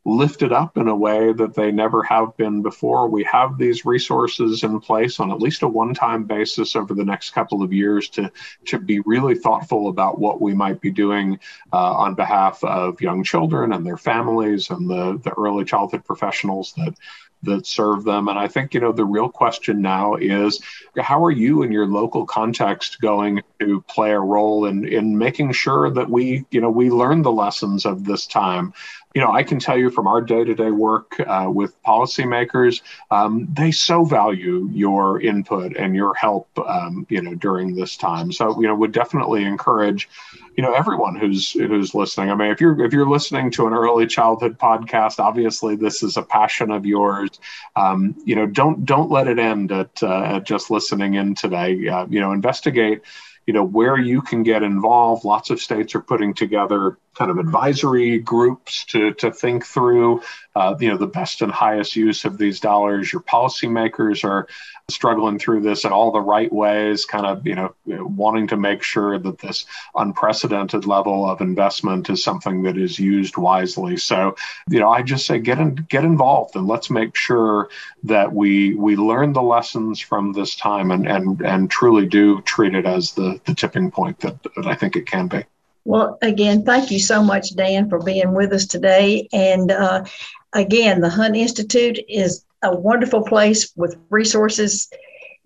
lifted 0.04 0.52
up 0.52 0.78
in 0.78 0.88
a 0.88 0.96
way 0.96 1.32
that 1.32 1.54
they 1.54 1.72
never 1.72 2.02
have 2.02 2.36
been 2.36 2.64
before. 2.64 3.08
We 3.08 3.24
have 3.26 3.58
these 3.58 3.86
resources 3.86 4.64
in 4.64 4.80
place 4.80 5.20
on 5.20 5.32
at 5.32 5.40
least 5.40 5.62
a 5.62 5.68
one-time 5.68 6.24
basis 6.24 6.76
over 6.76 6.96
the 6.96 7.06
next 7.06 7.32
couple 7.32 7.62
of 7.62 7.72
years 7.72 8.10
to 8.10 8.32
to 8.66 8.80
be 8.80 9.00
really 9.02 9.36
thoughtful 9.36 9.90
about 9.90 10.20
what 10.20 10.42
we 10.42 10.54
might 10.54 10.82
be 10.82 10.92
doing 10.92 11.40
uh, 11.72 11.94
on 11.94 12.16
behalf 12.16 12.64
of 12.64 13.00
young 13.00 13.24
children 13.24 13.74
and 13.74 13.86
their 13.86 13.98
families 13.98 14.70
and 14.72 14.90
the 14.90 15.20
the 15.24 15.34
early 15.38 15.66
childhood 15.66 16.04
professionals 16.04 16.74
that 16.78 16.96
that 17.44 17.66
serve 17.66 18.04
them. 18.04 18.28
And 18.28 18.38
I 18.38 18.48
think, 18.48 18.74
you 18.74 18.80
know, 18.80 18.92
the 18.92 19.06
real 19.06 19.30
question 19.30 19.82
now 19.82 20.16
is 20.16 20.62
how 20.98 21.24
are 21.24 21.32
you 21.32 21.64
in 21.64 21.72
your 21.72 21.88
local 21.88 22.26
context 22.26 23.02
going 23.02 23.42
to 23.60 23.82
play 23.88 24.12
a 24.12 24.20
role 24.20 24.66
in, 24.66 24.86
in 24.86 25.18
making 25.18 25.52
sure 25.54 25.90
that 25.90 26.10
we, 26.10 26.46
you 26.52 26.62
know, 26.62 26.70
we 26.70 26.90
learn 26.90 27.22
the 27.22 27.32
lessons 27.32 27.86
of 27.86 28.06
this 28.06 28.28
time? 28.28 28.74
You 29.14 29.22
know, 29.22 29.32
I 29.32 29.44
can 29.44 29.60
tell 29.60 29.78
you 29.78 29.90
from 29.90 30.08
our 30.08 30.22
day-to-day 30.22 30.72
work 30.72 31.20
uh, 31.20 31.50
with 31.54 31.82
policymakers, 31.84 32.82
um, 33.10 33.48
they 33.52 33.72
so 33.72 34.06
value 34.06 34.70
your 34.72 35.20
input 35.22 35.76
and 35.76 35.96
your 35.96 36.14
help, 36.14 36.48
um, 36.58 37.06
you 37.10 37.22
know, 37.22 37.36
during 37.36 37.76
this 37.76 37.98
time. 37.98 38.32
So, 38.32 38.60
you 38.62 38.68
know, 38.68 38.76
would 38.76 38.94
definitely 38.94 39.44
encourage, 39.44 40.08
you 40.56 40.64
know, 40.64 40.74
everyone 40.74 41.18
who's 41.18 41.52
who's 41.52 41.94
listening. 41.94 42.32
I 42.32 42.36
mean, 42.36 42.52
if 42.52 42.62
you're 42.62 42.86
if 42.86 42.94
you're 42.94 43.10
listening 43.10 43.52
to 43.52 43.68
an 43.68 43.74
early 43.74 44.08
childhood 44.08 44.58
podcast, 44.58 45.20
obviously 45.20 45.76
this 45.76 46.04
is 46.04 46.16
a 46.16 46.24
passion 46.24 46.72
of 46.72 46.86
yours. 46.86 47.30
Um, 47.76 48.16
you 48.24 48.36
know, 48.36 48.46
don't 48.46 48.86
don't 48.86 49.12
let 49.12 49.28
it 49.28 49.40
end 49.40 49.74
at, 49.74 50.02
uh, 50.02 50.24
at 50.24 50.46
just 50.46 50.72
listening 50.72 51.16
in 51.16 51.36
today. 51.36 51.88
Uh, 51.88 52.06
you 52.10 52.22
know, 52.22 52.32
investigate 52.32 53.02
you 53.48 53.54
know 53.54 53.64
where 53.64 53.98
you 53.98 54.22
can 54.22 54.44
get 54.44 54.64
involved 54.64 55.26
lots 55.26 55.50
of 55.50 55.60
states 55.60 55.96
are 55.96 56.02
putting 56.02 56.34
together 56.34 56.98
kind 57.16 57.30
of 57.30 57.38
advisory 57.38 58.20
groups 58.20 58.86
to, 58.86 59.14
to 59.16 59.32
think 59.32 59.66
through. 59.66 60.22
Uh, 60.54 60.76
you 60.80 60.90
know 60.90 60.98
the 60.98 61.08
best 61.08 61.42
and 61.42 61.52
highest 61.52 61.96
use 61.96 62.26
of 62.26 62.38
these 62.38 62.60
dollars 62.60 63.14
your 63.14 63.22
policymakers 63.22 64.26
are 64.26 64.50
struggling 64.90 65.40
through 65.40 65.62
this 65.62 65.86
in 65.86 65.94
all 65.94 66.12
the 66.12 66.20
right 66.20 66.52
ways 66.52 67.06
kind 67.06 67.26
of 67.26 67.48
you 67.48 67.56
know 67.56 67.74
wanting 67.86 68.48
to 68.48 68.58
make 68.58 68.84
sure 68.84 69.18
that 69.18 69.40
this 69.40 69.66
unprecedented 69.96 70.86
level 70.86 71.26
of 71.26 71.40
investment 71.40 72.10
is 72.10 72.22
something 72.22 72.64
that 72.64 72.78
is 72.78 73.00
used 73.00 73.38
wisely. 73.38 73.96
So 73.96 74.36
you 74.70 74.80
know 74.80 74.90
i 74.90 75.02
just 75.02 75.26
say 75.26 75.40
get 75.40 75.60
in, 75.60 75.76
get 75.90 76.04
involved 76.04 76.56
and 76.56 76.68
let's 76.68 76.90
make 76.90 77.16
sure 77.16 77.70
that 78.04 78.34
we 78.34 78.74
we 78.76 78.96
learn 78.96 79.34
the 79.34 79.42
lessons 79.42 80.00
from 80.00 80.34
this 80.34 80.56
time 80.56 80.92
and 80.92 81.08
and 81.08 81.42
and 81.42 81.72
truly 81.72 82.06
do 82.06 82.42
treat 82.42 82.76
it 82.76 82.86
as 82.86 83.14
the 83.14 83.40
the 83.46 83.56
tipping 83.56 83.92
point 83.92 84.20
that, 84.20 84.42
that 84.56 84.68
i 84.68 84.76
think 84.76 84.96
it 84.96 85.06
can 85.06 85.28
be 85.28 85.44
well, 85.84 86.18
again, 86.22 86.64
thank 86.64 86.92
you 86.92 87.00
so 87.00 87.24
much, 87.24 87.56
Dan, 87.56 87.90
for 87.90 88.00
being 88.00 88.34
with 88.34 88.54
us 88.54 88.66
today. 88.66 89.28
And 89.34 89.72
uh, 89.72 90.04
again, 90.54 91.02
the 91.02 91.10
Hunt 91.10 91.36
Institute 91.36 92.00
is 92.08 92.46
a 92.62 92.76
wonderful 92.76 93.24
place 93.24 93.72
with 93.76 93.98
resources 94.10 94.90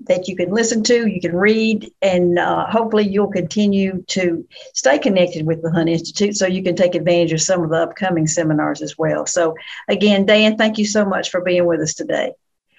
that 0.08 0.28
you 0.28 0.36
can 0.36 0.52
listen 0.52 0.84
to, 0.84 1.08
you 1.08 1.22
can 1.22 1.36
read, 1.36 1.92
and 2.02 2.38
uh, 2.38 2.66
hopefully 2.68 3.08
you'll 3.08 3.32
continue 3.32 4.04
to 4.08 4.46
stay 4.74 5.00
connected 5.00 5.46
with 5.46 5.62
the 5.62 5.72
Hunt 5.72 5.90
Institute 5.90 6.36
so 6.36 6.46
you 6.46 6.62
can 6.64 6.76
take 6.76 6.96
advantage 6.96 7.32
of 7.32 7.42
some 7.42 7.64
of 7.64 7.70
the 7.70 7.78
upcoming 7.78 8.28
seminars 8.28 8.82
as 8.82 8.98
well. 8.98 9.26
So, 9.26 9.56
again, 9.88 10.26
Dan, 10.26 10.58
thank 10.58 10.78
you 10.78 10.86
so 10.86 11.06
much 11.06 11.32
for 11.32 11.42
being 11.42 11.66
with 11.66 11.80
us 11.80 11.94
today. 11.94 12.34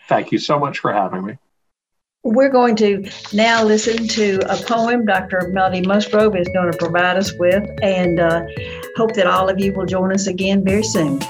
Thank 0.08 0.30
you 0.30 0.38
so 0.38 0.58
much 0.58 0.78
for 0.78 0.92
having 0.92 1.24
me. 1.24 1.38
We're 2.22 2.50
going 2.50 2.76
to 2.76 3.04
now 3.32 3.62
listen 3.62 4.08
to 4.08 4.40
a 4.52 4.56
poem 4.56 5.04
Dr. 5.04 5.50
Melody 5.52 5.82
Musgrove 5.82 6.34
is 6.34 6.48
going 6.48 6.72
to 6.72 6.76
provide 6.76 7.16
us 7.16 7.32
with, 7.38 7.64
and 7.82 8.18
uh, 8.18 8.44
hope 8.96 9.14
that 9.14 9.28
all 9.28 9.48
of 9.48 9.60
you 9.60 9.72
will 9.72 9.86
join 9.86 10.12
us 10.12 10.26
again 10.26 10.64
very 10.64 10.82
soon. 10.82 11.20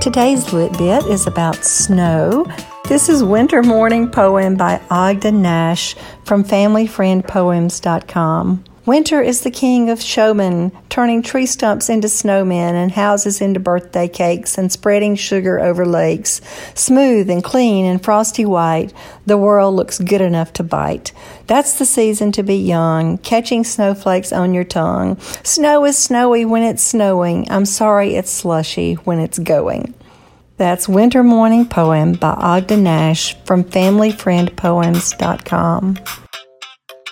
Today's 0.00 0.52
lit 0.52 0.76
bit 0.78 1.04
is 1.06 1.26
about 1.26 1.64
snow. 1.64 2.46
This 2.88 3.08
is 3.08 3.24
Winter 3.24 3.62
Morning 3.62 4.08
Poem 4.08 4.56
by 4.56 4.80
Ogden 4.90 5.42
Nash 5.42 5.96
from 6.24 6.44
FamilyFriendPoems.com. 6.44 8.64
Winter 8.84 9.22
is 9.22 9.42
the 9.42 9.50
king 9.50 9.90
of 9.90 10.02
showmen, 10.02 10.72
turning 10.88 11.22
tree 11.22 11.46
stumps 11.46 11.88
into 11.88 12.08
snowmen 12.08 12.72
and 12.72 12.90
houses 12.90 13.40
into 13.40 13.60
birthday 13.60 14.08
cakes 14.08 14.58
and 14.58 14.72
spreading 14.72 15.14
sugar 15.14 15.60
over 15.60 15.86
lakes. 15.86 16.40
Smooth 16.74 17.30
and 17.30 17.44
clean 17.44 17.84
and 17.84 18.02
frosty 18.02 18.44
white, 18.44 18.92
the 19.24 19.38
world 19.38 19.76
looks 19.76 20.00
good 20.00 20.20
enough 20.20 20.52
to 20.54 20.64
bite. 20.64 21.12
That's 21.46 21.78
the 21.78 21.86
season 21.86 22.32
to 22.32 22.42
be 22.42 22.56
young, 22.56 23.18
catching 23.18 23.62
snowflakes 23.62 24.32
on 24.32 24.52
your 24.52 24.64
tongue. 24.64 25.16
Snow 25.44 25.84
is 25.84 25.96
snowy 25.96 26.44
when 26.44 26.64
it's 26.64 26.82
snowing. 26.82 27.48
I'm 27.52 27.66
sorry 27.66 28.16
it's 28.16 28.32
slushy 28.32 28.94
when 28.94 29.20
it's 29.20 29.38
going. 29.38 29.94
That's 30.56 30.88
Winter 30.88 31.22
Morning 31.22 31.68
Poem 31.68 32.14
by 32.14 32.32
Ogden 32.32 32.82
Nash 32.82 33.36
from 33.44 33.62
FamilyFriendPoems.com. 33.62 36.21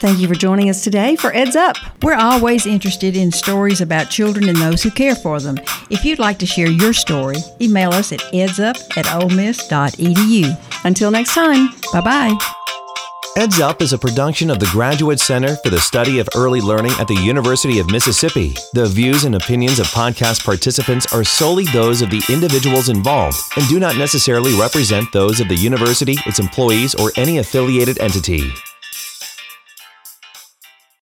Thank 0.00 0.18
you 0.18 0.28
for 0.28 0.34
joining 0.34 0.70
us 0.70 0.82
today 0.82 1.14
for 1.14 1.30
Eds 1.34 1.56
Up. 1.56 1.76
We're 2.02 2.14
always 2.14 2.64
interested 2.64 3.16
in 3.16 3.30
stories 3.30 3.82
about 3.82 4.08
children 4.08 4.48
and 4.48 4.56
those 4.56 4.82
who 4.82 4.90
care 4.90 5.14
for 5.14 5.38
them. 5.38 5.58
If 5.90 6.06
you'd 6.06 6.18
like 6.18 6.38
to 6.38 6.46
share 6.46 6.70
your 6.70 6.94
story, 6.94 7.36
email 7.60 7.90
us 7.90 8.10
at 8.10 8.20
edsup 8.32 8.80
at 8.96 9.04
olemiss.edu. 9.04 10.84
Until 10.86 11.10
next 11.10 11.34
time, 11.34 11.68
bye 11.92 12.00
bye. 12.00 12.38
Eds 13.36 13.60
Up 13.60 13.82
is 13.82 13.92
a 13.92 13.98
production 13.98 14.48
of 14.48 14.58
the 14.58 14.70
Graduate 14.72 15.20
Center 15.20 15.56
for 15.56 15.68
the 15.68 15.78
Study 15.78 16.18
of 16.18 16.30
Early 16.34 16.62
Learning 16.62 16.92
at 16.98 17.06
the 17.06 17.14
University 17.14 17.78
of 17.78 17.90
Mississippi. 17.90 18.54
The 18.72 18.86
views 18.86 19.24
and 19.24 19.34
opinions 19.34 19.78
of 19.78 19.86
podcast 19.88 20.46
participants 20.46 21.12
are 21.12 21.24
solely 21.24 21.64
those 21.66 22.00
of 22.00 22.08
the 22.08 22.22
individuals 22.30 22.88
involved 22.88 23.38
and 23.58 23.68
do 23.68 23.78
not 23.78 23.98
necessarily 23.98 24.58
represent 24.58 25.12
those 25.12 25.40
of 25.40 25.48
the 25.48 25.54
university, 25.56 26.16
its 26.24 26.38
employees, 26.38 26.94
or 26.94 27.12
any 27.16 27.36
affiliated 27.36 27.98
entity. 28.00 28.50